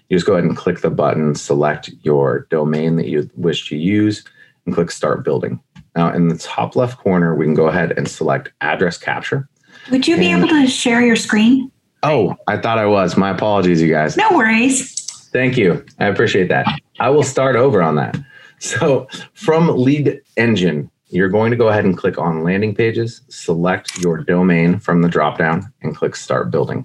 You 0.09 0.17
just 0.17 0.27
go 0.27 0.35
ahead 0.35 0.45
and 0.45 0.57
click 0.57 0.81
the 0.81 0.91
button, 0.91 1.35
select 1.35 1.91
your 2.03 2.47
domain 2.51 2.97
that 2.97 3.09
you 3.09 3.29
wish 3.35 3.69
to 3.69 3.77
use, 3.77 4.25
and 4.65 4.75
click 4.75 4.91
Start 4.91 5.25
Building. 5.25 5.61
Now, 5.97 6.12
in 6.12 6.29
the 6.29 6.39
top 6.39 6.77
left 6.77 6.99
corner, 6.99 7.35
we 7.35 7.45
can 7.45 7.55
go 7.55 7.69
ahead 7.69 7.93
and 7.97 8.09
select 8.09 8.53
Address 8.61 8.99
Capture. 8.99 9.49
Would 9.91 10.07
you 10.07 10.17
be 10.17 10.31
able 10.31 10.49
to 10.49 10.67
share 10.67 11.01
your 11.01 11.17
screen? 11.17 11.73
Oh, 12.03 12.37
I 12.47 12.59
thought 12.59 12.79
I 12.79 12.87
was. 12.87 13.17
My 13.17 13.31
apologies, 13.31 13.81
you 13.81 13.91
guys. 13.91 14.17
No 14.17 14.29
worries. 14.31 14.95
Thank 15.33 15.57
you. 15.57 15.85
I 15.99 16.07
appreciate 16.07 16.49
that. 16.49 16.67
I 17.01 17.11
will 17.11 17.23
start 17.23 17.57
over 17.57 17.83
on 17.83 17.97
that. 17.97 18.17
So 18.59 19.09
from 19.35 19.69
Lead 19.77 20.21
Engine, 20.37 20.91
you're 21.09 21.29
going 21.29 21.51
to 21.51 21.57
go 21.57 21.69
ahead 21.69 21.85
and 21.85 21.97
click 21.97 22.19
on 22.19 22.42
landing 22.42 22.75
pages, 22.75 23.23
select 23.29 23.99
your 23.99 24.19
domain 24.19 24.79
from 24.79 25.03
the 25.03 25.09
dropdown, 25.09 25.73
and 25.83 25.97
click 25.97 26.16
start 26.16 26.51
building. 26.51 26.85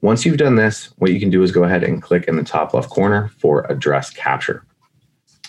Once 0.00 0.24
you've 0.24 0.36
done 0.36 0.56
this, 0.56 0.92
what 0.98 1.12
you 1.12 1.18
can 1.18 1.30
do 1.30 1.42
is 1.42 1.50
go 1.50 1.64
ahead 1.64 1.82
and 1.82 2.02
click 2.02 2.28
in 2.28 2.36
the 2.36 2.44
top 2.44 2.74
left 2.74 2.90
corner 2.90 3.28
for 3.38 3.62
address 3.70 4.10
capture. 4.10 4.64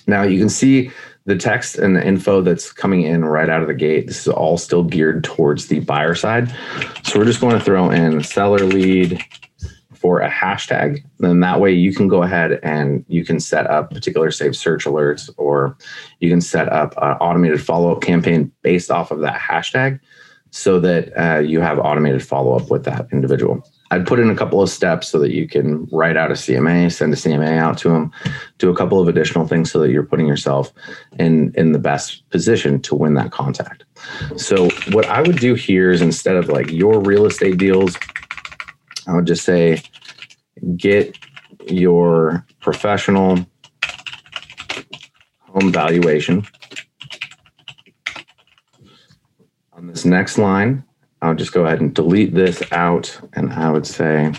Now 0.08 0.24
you 0.24 0.40
can 0.40 0.50
see 0.50 0.92
the 1.26 1.36
text 1.36 1.78
and 1.78 1.96
the 1.96 2.06
info 2.06 2.42
that's 2.42 2.72
coming 2.72 3.04
in 3.04 3.24
right 3.24 3.50
out 3.50 3.62
of 3.62 3.68
the 3.68 3.74
gate. 3.74 4.08
This 4.08 4.22
is 4.22 4.30
all 4.30 4.58
still 4.58 4.84
geared 4.84 5.24
towards 5.24 5.68
the 5.68 5.82
buyer 5.82 6.16
side. 6.16 6.50
So 7.04 7.20
we're 7.20 7.26
just 7.26 7.42
going 7.42 7.58
to 7.58 7.64
throw 7.64 7.92
in 7.92 8.24
seller 8.24 8.66
lead 8.66 9.24
for 10.00 10.22
a 10.22 10.30
hashtag, 10.30 11.04
then 11.20 11.42
that 11.42 11.60
way 11.60 11.74
you 11.74 11.94
can 11.94 12.08
go 12.08 12.24
ahead 12.24 12.60
and 12.64 13.04
you 13.10 13.26
can 13.26 13.40
set 13.40 13.68
up 13.68 13.92
particular 13.92 14.32
saved 14.32 14.56
search 14.56 14.86
alerts 14.86 15.30
or 15.38 15.78
you 16.20 16.30
can 16.30 16.40
set 16.40 16.72
up 16.72 16.94
an 17.02 17.18
automated 17.18 17.62
follow 17.62 17.94
up 17.94 18.02
campaign 18.02 18.52
based 18.62 18.90
off 18.90 19.12
of 19.12 19.20
that 19.20 19.40
hashtag 19.40 20.00
so 20.52 20.80
that 20.80 21.12
uh, 21.22 21.40
you 21.40 21.60
have 21.60 21.78
automated 21.80 22.24
follow 22.24 22.56
up 22.56 22.72
with 22.72 22.86
that 22.86 23.08
individual. 23.12 23.64
I'd 23.92 24.08
put 24.08 24.20
in 24.20 24.30
a 24.30 24.36
couple 24.36 24.62
of 24.62 24.70
steps 24.70 25.08
so 25.08 25.20
that 25.20 25.32
you 25.32 25.48
can 25.48 25.88
write 25.92 26.16
out 26.16 26.32
a 26.32 26.36
CMA, 26.36 26.92
send 26.92 27.12
a 27.12 27.16
CMA 27.16 27.58
out 27.58 27.78
to 27.80 27.90
them, 27.90 28.12
do 28.58 28.70
a 28.70 28.76
couple 28.76 29.02
of 29.02 29.08
additional 29.08 29.48
things 29.48 29.72
so 29.72 29.80
that 29.80 29.92
you're 29.92 30.04
putting 30.04 30.28
yourself 30.28 30.72
in 31.18 31.52
in 31.56 31.72
the 31.72 31.80
best 31.80 32.28
position 32.30 32.82
to 32.84 32.96
win 32.96 33.16
that 33.16 33.32
contact. 33.32 33.84
So 34.38 34.70
what 34.92 35.06
I 35.08 35.22
would 35.22 35.40
do 35.40 35.56
here 35.56 35.92
is 35.92 36.02
instead 36.02 36.36
of 36.36 36.50
like 36.50 36.72
your 36.72 37.02
real 37.02 37.26
estate 37.26 37.58
deals, 37.58 37.98
I 39.08 39.16
would 39.16 39.28
just 39.28 39.44
say 39.44 39.82
get 40.76 41.18
your 41.68 42.46
professional 42.60 43.46
home 45.42 45.72
valuation. 45.72 46.46
On 49.74 49.88
this 49.88 50.06
next 50.06 50.38
line, 50.38 50.84
I'll 51.22 51.36
just 51.36 51.54
go 51.54 51.66
ahead 51.66 51.82
and 51.82 51.94
delete 51.94 52.34
this 52.34 52.62
out 52.72 53.20
and 53.34 53.52
I 53.52 53.72
would 53.72 53.88
say 53.88 54.34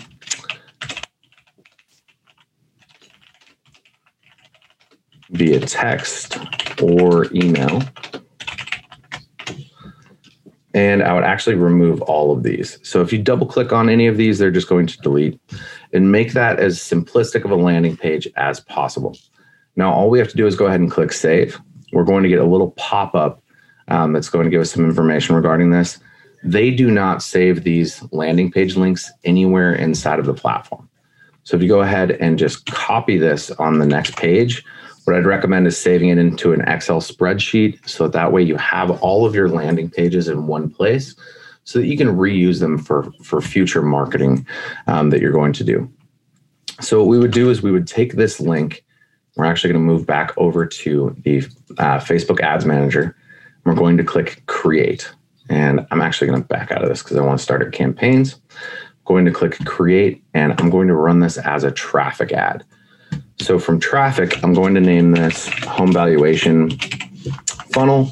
via 5.29 5.59
text 5.59 6.37
or 6.81 7.27
email. 7.33 7.81
And 10.73 11.03
I 11.03 11.13
would 11.13 11.23
actually 11.23 11.55
remove 11.55 12.01
all 12.03 12.31
of 12.31 12.43
these. 12.43 12.79
So 12.83 13.01
if 13.01 13.11
you 13.11 13.19
double 13.19 13.45
click 13.45 13.73
on 13.73 13.89
any 13.89 14.07
of 14.07 14.17
these, 14.17 14.39
they're 14.39 14.51
just 14.51 14.69
going 14.69 14.87
to 14.87 14.97
delete 14.99 15.39
and 15.93 16.11
make 16.11 16.33
that 16.33 16.59
as 16.59 16.79
simplistic 16.79 17.43
of 17.43 17.51
a 17.51 17.55
landing 17.55 17.97
page 17.97 18.27
as 18.35 18.59
possible. 18.61 19.17
Now, 19.75 19.93
all 19.93 20.09
we 20.09 20.19
have 20.19 20.29
to 20.29 20.37
do 20.37 20.47
is 20.47 20.55
go 20.55 20.67
ahead 20.67 20.79
and 20.79 20.91
click 20.91 21.11
save. 21.11 21.59
We're 21.91 22.03
going 22.03 22.23
to 22.23 22.29
get 22.29 22.39
a 22.39 22.45
little 22.45 22.71
pop 22.71 23.15
up 23.15 23.41
um, 23.87 24.13
that's 24.13 24.29
going 24.29 24.45
to 24.45 24.51
give 24.51 24.61
us 24.61 24.71
some 24.71 24.85
information 24.85 25.35
regarding 25.35 25.71
this. 25.71 25.99
They 26.43 26.71
do 26.71 26.89
not 26.89 27.21
save 27.21 27.63
these 27.63 28.03
landing 28.11 28.51
page 28.51 28.75
links 28.75 29.11
anywhere 29.23 29.73
inside 29.73 30.19
of 30.19 30.25
the 30.25 30.33
platform. 30.33 30.89
So 31.43 31.55
if 31.57 31.63
you 31.63 31.67
go 31.67 31.81
ahead 31.81 32.11
and 32.11 32.37
just 32.37 32.65
copy 32.67 33.17
this 33.17 33.51
on 33.51 33.79
the 33.79 33.85
next 33.85 34.15
page, 34.15 34.63
what 35.11 35.19
I'd 35.19 35.25
recommend 35.25 35.67
is 35.67 35.77
saving 35.77 36.07
it 36.07 36.17
into 36.17 36.53
an 36.53 36.61
Excel 36.61 37.01
spreadsheet 37.01 37.87
so 37.87 38.07
that, 38.07 38.31
way 38.31 38.41
you 38.41 38.55
have 38.55 38.91
all 39.01 39.25
of 39.25 39.35
your 39.35 39.49
landing 39.49 39.89
pages 39.89 40.29
in 40.29 40.47
one 40.47 40.69
place 40.69 41.15
so 41.65 41.79
that 41.79 41.87
you 41.87 41.97
can 41.97 42.15
reuse 42.15 42.61
them 42.61 42.77
for, 42.77 43.11
for 43.21 43.41
future 43.41 43.81
marketing 43.81 44.47
um, 44.87 45.09
that 45.09 45.19
you're 45.19 45.33
going 45.33 45.51
to 45.51 45.65
do. 45.65 45.91
So 46.79 46.99
what 46.99 47.09
we 47.09 47.19
would 47.19 47.31
do 47.31 47.49
is 47.49 47.61
we 47.61 47.71
would 47.71 47.87
take 47.87 48.13
this 48.13 48.39
link. 48.39 48.85
We're 49.35 49.43
actually 49.43 49.73
going 49.73 49.85
to 49.85 49.93
move 49.93 50.07
back 50.07 50.31
over 50.37 50.65
to 50.65 51.13
the 51.25 51.39
uh, 51.77 51.99
Facebook 51.99 52.39
Ads 52.39 52.65
Manager. 52.65 53.17
We're 53.65 53.75
going 53.75 53.97
to 53.97 54.05
click 54.05 54.43
Create. 54.45 55.11
And 55.49 55.85
I'm 55.91 56.01
actually 56.01 56.27
going 56.27 56.41
to 56.41 56.47
back 56.47 56.71
out 56.71 56.83
of 56.83 56.87
this 56.87 57.03
because 57.03 57.17
I 57.17 57.21
want 57.21 57.37
to 57.37 57.43
start 57.43 57.61
at 57.61 57.73
campaigns. 57.73 58.39
I'm 58.49 59.03
going 59.03 59.25
to 59.25 59.31
click 59.31 59.57
Create, 59.65 60.23
and 60.33 60.53
I'm 60.57 60.69
going 60.69 60.87
to 60.87 60.95
run 60.95 61.19
this 61.19 61.37
as 61.37 61.65
a 61.65 61.71
traffic 61.71 62.31
ad. 62.31 62.63
So 63.41 63.57
from 63.57 63.79
traffic, 63.79 64.41
I'm 64.43 64.53
going 64.53 64.75
to 64.75 64.79
name 64.79 65.11
this 65.11 65.47
home 65.63 65.91
valuation 65.91 66.77
funnel. 67.73 68.11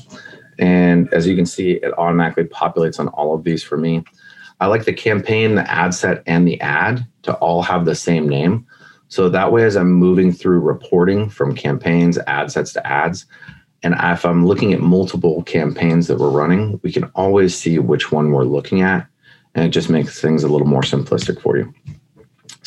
And 0.57 1.07
as 1.13 1.27
you 1.27 1.35
can 1.35 1.45
see, 1.45 1.73
it 1.73 1.97
automatically 1.97 2.45
populates 2.45 2.99
on 2.99 3.09
all 3.09 3.35
of 3.35 3.43
these 3.43 3.63
for 3.63 3.77
me. 3.77 4.03
I 4.59 4.65
like 4.65 4.85
the 4.85 4.93
campaign, 4.93 5.53
the 5.53 5.71
ad 5.71 5.93
set, 5.93 6.23
and 6.25 6.47
the 6.47 6.59
ad 6.61 7.05
to 7.23 7.33
all 7.35 7.61
have 7.61 7.85
the 7.85 7.95
same 7.95 8.27
name. 8.27 8.65
So 9.07 9.29
that 9.29 9.51
way, 9.51 9.63
as 9.63 9.77
I'm 9.77 9.91
moving 9.91 10.31
through 10.31 10.59
reporting 10.59 11.29
from 11.29 11.55
campaigns, 11.55 12.17
ad 12.27 12.51
sets 12.51 12.73
to 12.73 12.85
ads, 12.85 13.27
and 13.83 13.95
if 13.97 14.25
I'm 14.25 14.45
looking 14.45 14.73
at 14.73 14.81
multiple 14.81 15.43
campaigns 15.43 16.07
that 16.07 16.17
we're 16.17 16.29
running, 16.29 16.79
we 16.83 16.91
can 16.91 17.05
always 17.15 17.55
see 17.55 17.77
which 17.79 18.11
one 18.11 18.31
we're 18.31 18.43
looking 18.43 18.81
at. 18.81 19.07
And 19.55 19.65
it 19.65 19.69
just 19.69 19.89
makes 19.89 20.19
things 20.19 20.43
a 20.43 20.49
little 20.49 20.67
more 20.67 20.81
simplistic 20.81 21.39
for 21.39 21.57
you. 21.57 21.73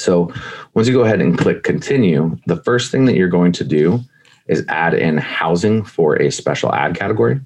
So 0.03 0.33
once 0.75 0.89
you 0.89 0.95
go 0.95 1.05
ahead 1.05 1.21
and 1.21 1.39
click 1.39 1.63
continue, 1.63 2.37
the 2.47 2.63
first 2.63 2.91
thing 2.91 3.05
that 3.05 3.15
you're 3.15 3.29
going 3.29 3.53
to 3.53 3.65
do 3.65 4.01
is 4.49 4.65
add 4.69 4.95
in 4.95 5.17
housing 5.17 5.85
for 5.85 6.21
a 6.21 6.31
special 6.31 6.75
ad 6.75 6.97
category. 6.97 7.41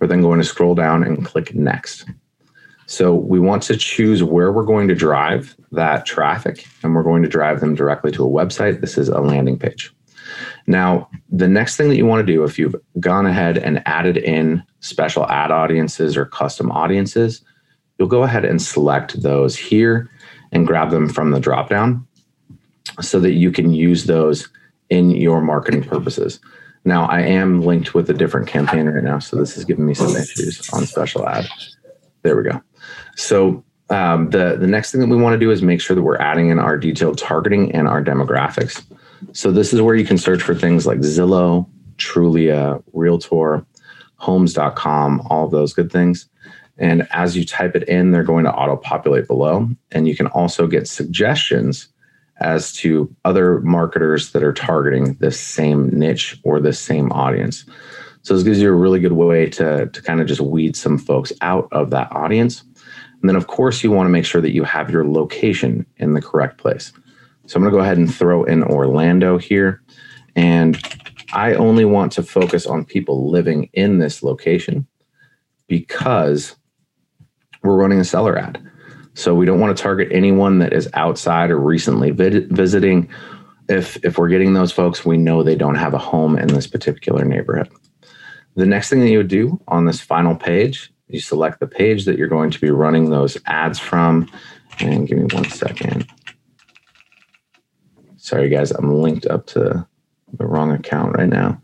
We're 0.00 0.06
then 0.06 0.22
going 0.22 0.38
to 0.38 0.44
scroll 0.44 0.74
down 0.74 1.04
and 1.04 1.24
click 1.24 1.54
next. 1.54 2.06
So 2.86 3.14
we 3.14 3.38
want 3.38 3.62
to 3.64 3.76
choose 3.76 4.24
where 4.24 4.50
we're 4.50 4.64
going 4.64 4.88
to 4.88 4.94
drive 4.94 5.54
that 5.72 6.06
traffic 6.06 6.66
and 6.82 6.94
we're 6.94 7.02
going 7.02 7.22
to 7.22 7.28
drive 7.28 7.60
them 7.60 7.74
directly 7.74 8.12
to 8.12 8.24
a 8.24 8.30
website. 8.30 8.80
This 8.80 8.96
is 8.96 9.10
a 9.10 9.20
landing 9.20 9.58
page. 9.58 9.92
Now, 10.66 11.10
the 11.30 11.48
next 11.48 11.76
thing 11.76 11.90
that 11.90 11.96
you 11.96 12.06
want 12.06 12.26
to 12.26 12.32
do 12.32 12.44
if 12.44 12.58
you've 12.58 12.76
gone 12.98 13.26
ahead 13.26 13.58
and 13.58 13.82
added 13.86 14.16
in 14.16 14.62
special 14.80 15.26
ad 15.28 15.50
audiences 15.50 16.16
or 16.16 16.24
custom 16.24 16.70
audiences, 16.70 17.42
you'll 17.98 18.08
go 18.08 18.22
ahead 18.22 18.46
and 18.46 18.62
select 18.62 19.20
those 19.22 19.56
here 19.56 20.08
and 20.52 20.66
grab 20.66 20.90
them 20.90 21.08
from 21.08 21.30
the 21.30 21.40
dropdown 21.40 22.04
so 23.00 23.20
that 23.20 23.32
you 23.32 23.50
can 23.52 23.72
use 23.72 24.04
those 24.04 24.48
in 24.90 25.10
your 25.10 25.40
marketing 25.40 25.84
purposes. 25.84 26.40
Now, 26.84 27.06
I 27.06 27.20
am 27.20 27.62
linked 27.62 27.94
with 27.94 28.08
a 28.08 28.14
different 28.14 28.46
campaign 28.46 28.86
right 28.86 29.04
now, 29.04 29.18
so 29.18 29.36
this 29.36 29.56
is 29.56 29.64
giving 29.64 29.86
me 29.86 29.94
some 29.94 30.16
issues 30.16 30.68
on 30.72 30.86
special 30.86 31.28
ad. 31.28 31.46
There 32.22 32.36
we 32.36 32.44
go. 32.44 32.62
So 33.16 33.64
um, 33.90 34.30
the 34.30 34.56
the 34.58 34.66
next 34.66 34.92
thing 34.92 35.00
that 35.00 35.08
we 35.08 35.16
want 35.16 35.34
to 35.34 35.38
do 35.38 35.50
is 35.50 35.62
make 35.62 35.80
sure 35.80 35.96
that 35.96 36.02
we're 36.02 36.18
adding 36.18 36.50
in 36.50 36.58
our 36.58 36.76
detailed 36.76 37.18
targeting 37.18 37.72
and 37.72 37.88
our 37.88 38.02
demographics. 38.02 38.84
So 39.32 39.50
this 39.50 39.72
is 39.72 39.82
where 39.82 39.94
you 39.94 40.04
can 40.04 40.18
search 40.18 40.42
for 40.42 40.54
things 40.54 40.86
like 40.86 40.98
Zillow, 40.98 41.68
Trulia, 41.96 42.82
Realtor, 42.92 43.64
Homes.com, 44.16 45.22
all 45.28 45.46
of 45.46 45.50
those 45.50 45.72
good 45.72 45.90
things. 45.90 46.28
And 46.78 47.08
as 47.10 47.36
you 47.36 47.44
type 47.44 47.74
it 47.74 47.82
in, 47.88 48.12
they're 48.12 48.22
going 48.22 48.44
to 48.44 48.54
auto 48.54 48.76
populate 48.76 49.26
below. 49.26 49.68
And 49.90 50.06
you 50.06 50.16
can 50.16 50.28
also 50.28 50.66
get 50.66 50.86
suggestions 50.88 51.88
as 52.40 52.72
to 52.72 53.14
other 53.24 53.60
marketers 53.60 54.30
that 54.32 54.44
are 54.44 54.52
targeting 54.52 55.14
this 55.14 55.40
same 55.40 55.88
niche 55.90 56.38
or 56.44 56.60
this 56.60 56.78
same 56.78 57.10
audience. 57.10 57.64
So 58.22 58.34
this 58.34 58.44
gives 58.44 58.60
you 58.60 58.68
a 58.68 58.74
really 58.74 59.00
good 59.00 59.12
way 59.12 59.46
to, 59.50 59.86
to 59.86 60.02
kind 60.02 60.20
of 60.20 60.26
just 60.26 60.40
weed 60.40 60.76
some 60.76 60.98
folks 60.98 61.32
out 61.40 61.68
of 61.72 61.90
that 61.90 62.12
audience. 62.12 62.62
And 63.20 63.28
then, 63.28 63.36
of 63.36 63.48
course, 63.48 63.82
you 63.82 63.90
want 63.90 64.06
to 64.06 64.10
make 64.10 64.24
sure 64.24 64.40
that 64.40 64.52
you 64.52 64.62
have 64.62 64.90
your 64.90 65.04
location 65.04 65.84
in 65.96 66.14
the 66.14 66.22
correct 66.22 66.58
place. 66.58 66.92
So 67.46 67.56
I'm 67.56 67.62
going 67.62 67.72
to 67.72 67.78
go 67.78 67.82
ahead 67.82 67.98
and 67.98 68.12
throw 68.12 68.44
in 68.44 68.62
Orlando 68.62 69.38
here. 69.38 69.82
And 70.36 70.80
I 71.32 71.54
only 71.54 71.84
want 71.84 72.12
to 72.12 72.22
focus 72.22 72.66
on 72.66 72.84
people 72.84 73.30
living 73.30 73.68
in 73.72 73.98
this 73.98 74.22
location 74.22 74.86
because 75.66 76.54
we're 77.62 77.76
running 77.76 78.00
a 78.00 78.04
seller 78.04 78.38
ad. 78.38 78.62
So 79.14 79.34
we 79.34 79.46
don't 79.46 79.60
want 79.60 79.76
to 79.76 79.82
target 79.82 80.08
anyone 80.12 80.58
that 80.60 80.72
is 80.72 80.88
outside 80.94 81.50
or 81.50 81.58
recently 81.58 82.10
vid- 82.10 82.50
visiting. 82.50 83.08
If 83.68 83.96
if 84.04 84.16
we're 84.16 84.28
getting 84.28 84.54
those 84.54 84.72
folks, 84.72 85.04
we 85.04 85.16
know 85.16 85.42
they 85.42 85.56
don't 85.56 85.74
have 85.74 85.92
a 85.92 85.98
home 85.98 86.38
in 86.38 86.48
this 86.48 86.66
particular 86.66 87.24
neighborhood. 87.24 87.68
The 88.54 88.66
next 88.66 88.90
thing 88.90 89.00
that 89.00 89.10
you 89.10 89.18
would 89.18 89.28
do 89.28 89.60
on 89.68 89.86
this 89.86 90.00
final 90.00 90.34
page, 90.36 90.92
you 91.08 91.20
select 91.20 91.60
the 91.60 91.66
page 91.66 92.04
that 92.04 92.16
you're 92.16 92.28
going 92.28 92.50
to 92.50 92.60
be 92.60 92.70
running 92.70 93.10
those 93.10 93.36
ads 93.46 93.78
from. 93.78 94.30
And 94.80 95.06
give 95.08 95.18
me 95.18 95.26
one 95.32 95.48
second. 95.50 96.06
Sorry, 98.16 98.48
guys, 98.48 98.70
I'm 98.70 98.94
linked 99.00 99.26
up 99.26 99.46
to 99.48 99.86
the 100.32 100.46
wrong 100.46 100.70
account 100.72 101.16
right 101.16 101.28
now. 101.28 101.60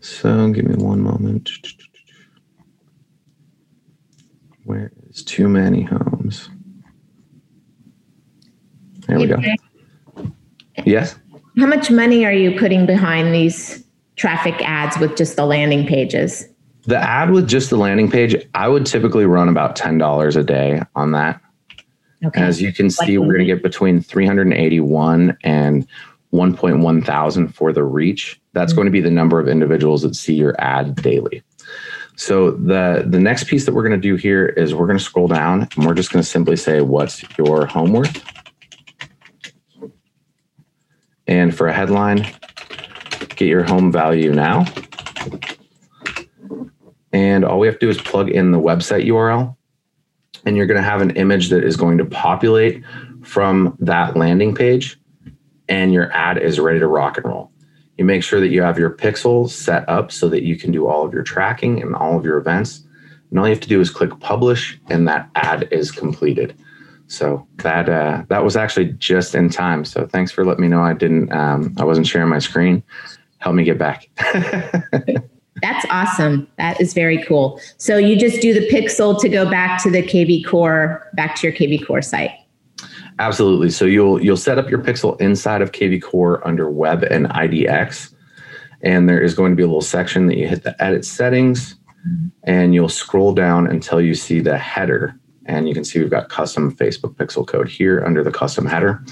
So 0.00 0.50
give 0.50 0.64
me 0.64 0.76
one 0.76 1.02
moment. 1.02 1.50
Where 4.70 4.92
is 5.10 5.24
too 5.24 5.48
many 5.48 5.82
homes? 5.82 6.48
There 9.08 9.18
we 9.18 9.26
go. 9.26 9.36
Yes. 10.84 11.16
How 11.58 11.66
much 11.66 11.90
money 11.90 12.24
are 12.24 12.32
you 12.32 12.56
putting 12.56 12.86
behind 12.86 13.34
these 13.34 13.84
traffic 14.14 14.54
ads 14.60 14.96
with 14.96 15.16
just 15.16 15.34
the 15.34 15.44
landing 15.44 15.88
pages? 15.88 16.46
The 16.86 16.98
ad 16.98 17.32
with 17.32 17.48
just 17.48 17.70
the 17.70 17.78
landing 17.78 18.08
page, 18.08 18.36
I 18.54 18.68
would 18.68 18.86
typically 18.86 19.26
run 19.26 19.48
about 19.48 19.74
$10 19.74 20.36
a 20.36 20.44
day 20.44 20.80
on 20.94 21.10
that. 21.10 21.40
Okay. 22.24 22.40
As 22.40 22.62
you 22.62 22.72
can 22.72 22.90
see, 22.90 23.18
we're 23.18 23.26
going 23.26 23.40
to 23.40 23.52
get 23.52 23.64
between 23.64 24.00
381 24.00 25.36
and 25.42 25.84
1.1 26.32 27.04
thousand 27.04 27.48
for 27.48 27.72
the 27.72 27.82
reach. 27.82 28.40
That's 28.52 28.70
mm-hmm. 28.70 28.76
going 28.76 28.86
to 28.86 28.92
be 28.92 29.00
the 29.00 29.10
number 29.10 29.40
of 29.40 29.48
individuals 29.48 30.02
that 30.02 30.14
see 30.14 30.34
your 30.34 30.54
ad 30.60 30.94
daily. 30.94 31.42
So 32.20 32.50
the 32.50 33.06
the 33.08 33.18
next 33.18 33.44
piece 33.44 33.64
that 33.64 33.72
we're 33.72 33.82
going 33.82 33.98
to 33.98 34.08
do 34.08 34.14
here 34.14 34.44
is 34.44 34.74
we're 34.74 34.86
going 34.86 34.98
to 34.98 35.02
scroll 35.02 35.26
down 35.26 35.66
and 35.74 35.86
we're 35.86 35.94
just 35.94 36.12
going 36.12 36.22
to 36.22 36.28
simply 36.28 36.54
say 36.54 36.82
what's 36.82 37.24
your 37.38 37.64
home 37.64 37.94
worth. 37.94 38.22
And 41.26 41.56
for 41.56 41.66
a 41.66 41.72
headline, 41.72 42.30
get 43.36 43.48
your 43.48 43.64
home 43.64 43.90
value 43.90 44.34
now. 44.34 44.66
And 47.10 47.42
all 47.42 47.58
we 47.58 47.66
have 47.66 47.78
to 47.78 47.86
do 47.86 47.88
is 47.88 47.98
plug 47.98 48.28
in 48.28 48.52
the 48.52 48.60
website 48.60 49.06
URL. 49.06 49.56
And 50.44 50.58
you're 50.58 50.66
going 50.66 50.76
to 50.76 50.88
have 50.88 51.00
an 51.00 51.12
image 51.12 51.48
that 51.48 51.64
is 51.64 51.78
going 51.78 51.96
to 51.96 52.04
populate 52.04 52.84
from 53.22 53.78
that 53.80 54.14
landing 54.14 54.54
page. 54.54 55.00
And 55.70 55.90
your 55.90 56.12
ad 56.12 56.36
is 56.36 56.60
ready 56.60 56.80
to 56.80 56.86
rock 56.86 57.16
and 57.16 57.24
roll. 57.24 57.49
You 58.00 58.06
make 58.06 58.22
sure 58.22 58.40
that 58.40 58.48
you 58.48 58.62
have 58.62 58.78
your 58.78 58.88
pixel 58.88 59.46
set 59.46 59.86
up 59.86 60.10
so 60.10 60.26
that 60.30 60.42
you 60.42 60.56
can 60.56 60.72
do 60.72 60.86
all 60.86 61.04
of 61.04 61.12
your 61.12 61.22
tracking 61.22 61.82
and 61.82 61.94
all 61.94 62.16
of 62.16 62.24
your 62.24 62.38
events. 62.38 62.82
And 63.28 63.38
all 63.38 63.46
you 63.46 63.52
have 63.52 63.60
to 63.60 63.68
do 63.68 63.78
is 63.78 63.90
click 63.90 64.18
publish, 64.20 64.80
and 64.88 65.06
that 65.06 65.28
ad 65.34 65.68
is 65.70 65.90
completed. 65.90 66.56
So 67.08 67.46
that 67.56 67.90
uh, 67.90 68.22
that 68.28 68.42
was 68.42 68.56
actually 68.56 68.94
just 68.94 69.34
in 69.34 69.50
time. 69.50 69.84
So 69.84 70.06
thanks 70.06 70.32
for 70.32 70.46
letting 70.46 70.62
me 70.62 70.68
know 70.68 70.80
I 70.80 70.94
didn't 70.94 71.30
um, 71.30 71.74
I 71.78 71.84
wasn't 71.84 72.06
sharing 72.06 72.30
my 72.30 72.38
screen. 72.38 72.82
Help 73.36 73.54
me 73.54 73.64
get 73.64 73.76
back. 73.76 74.08
That's 75.60 75.84
awesome. 75.90 76.48
That 76.56 76.80
is 76.80 76.94
very 76.94 77.22
cool. 77.24 77.60
So 77.76 77.98
you 77.98 78.16
just 78.16 78.40
do 78.40 78.54
the 78.54 78.66
pixel 78.70 79.20
to 79.20 79.28
go 79.28 79.50
back 79.50 79.82
to 79.82 79.90
the 79.90 80.02
KV 80.02 80.46
Core, 80.46 81.06
back 81.12 81.36
to 81.36 81.46
your 81.46 81.54
KV 81.54 81.86
Core 81.86 82.00
site. 82.00 82.30
Absolutely. 83.20 83.68
So 83.68 83.84
you'll 83.84 84.22
you'll 84.22 84.38
set 84.38 84.58
up 84.58 84.70
your 84.70 84.78
pixel 84.78 85.20
inside 85.20 85.60
of 85.60 85.72
KV 85.72 86.00
Core 86.00 86.46
under 86.48 86.70
Web 86.70 87.02
and 87.02 87.26
IDX, 87.26 88.14
and 88.82 89.10
there 89.10 89.20
is 89.20 89.34
going 89.34 89.52
to 89.52 89.56
be 89.56 89.62
a 89.62 89.66
little 89.66 89.82
section 89.82 90.26
that 90.28 90.38
you 90.38 90.48
hit 90.48 90.62
the 90.62 90.74
Edit 90.82 91.04
Settings, 91.04 91.76
and 92.44 92.74
you'll 92.74 92.88
scroll 92.88 93.34
down 93.34 93.66
until 93.66 94.00
you 94.00 94.14
see 94.14 94.40
the 94.40 94.56
header 94.56 95.20
And 95.44 95.68
you 95.68 95.74
can 95.74 95.84
see 95.84 95.98
we've 95.98 96.08
got 96.08 96.30
custom 96.30 96.74
Facebook 96.74 97.14
pixel 97.16 97.46
code 97.46 97.68
here 97.68 98.02
under 98.06 98.24
the 98.24 98.30
custom 98.30 98.64
header. 98.64 99.04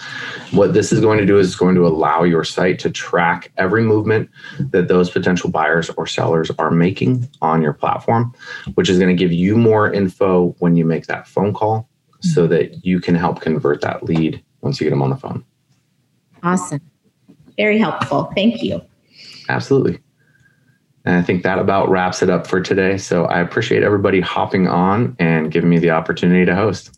What 0.52 0.72
this 0.72 0.90
is 0.90 1.00
going 1.00 1.18
to 1.18 1.26
do 1.26 1.38
is 1.38 1.48
it's 1.48 1.56
going 1.56 1.74
to 1.74 1.86
allow 1.86 2.22
your 2.22 2.44
site 2.44 2.78
to 2.80 2.90
track 2.90 3.52
every 3.58 3.82
movement 3.82 4.30
that 4.70 4.88
those 4.88 5.10
potential 5.10 5.50
buyers 5.50 5.90
or 5.90 6.06
sellers 6.06 6.50
are 6.58 6.70
making 6.70 7.28
on 7.42 7.60
your 7.60 7.74
platform, 7.74 8.32
which 8.74 8.88
is 8.88 8.98
going 8.98 9.14
to 9.14 9.18
give 9.22 9.32
you 9.32 9.54
more 9.54 9.92
info 9.92 10.54
when 10.60 10.76
you 10.76 10.86
make 10.86 11.06
that 11.08 11.26
phone 11.26 11.52
call 11.52 11.90
so 12.20 12.46
that 12.46 12.84
you 12.84 13.00
can 13.00 13.14
help 13.14 13.40
convert 13.40 13.80
that 13.80 14.02
lead 14.04 14.42
once 14.60 14.80
you 14.80 14.84
get 14.84 14.90
them 14.90 15.02
on 15.02 15.10
the 15.10 15.16
phone. 15.16 15.44
Awesome. 16.42 16.80
Very 17.56 17.78
helpful. 17.78 18.30
Thank 18.34 18.62
you. 18.62 18.80
Absolutely. 19.48 19.98
And 21.04 21.16
I 21.16 21.22
think 21.22 21.42
that 21.42 21.58
about 21.58 21.88
wraps 21.88 22.22
it 22.22 22.30
up 22.30 22.46
for 22.46 22.60
today. 22.60 22.98
So 22.98 23.24
I 23.26 23.40
appreciate 23.40 23.82
everybody 23.82 24.20
hopping 24.20 24.68
on 24.68 25.16
and 25.18 25.50
giving 25.50 25.70
me 25.70 25.78
the 25.78 25.90
opportunity 25.90 26.44
to 26.44 26.54
host. 26.54 26.97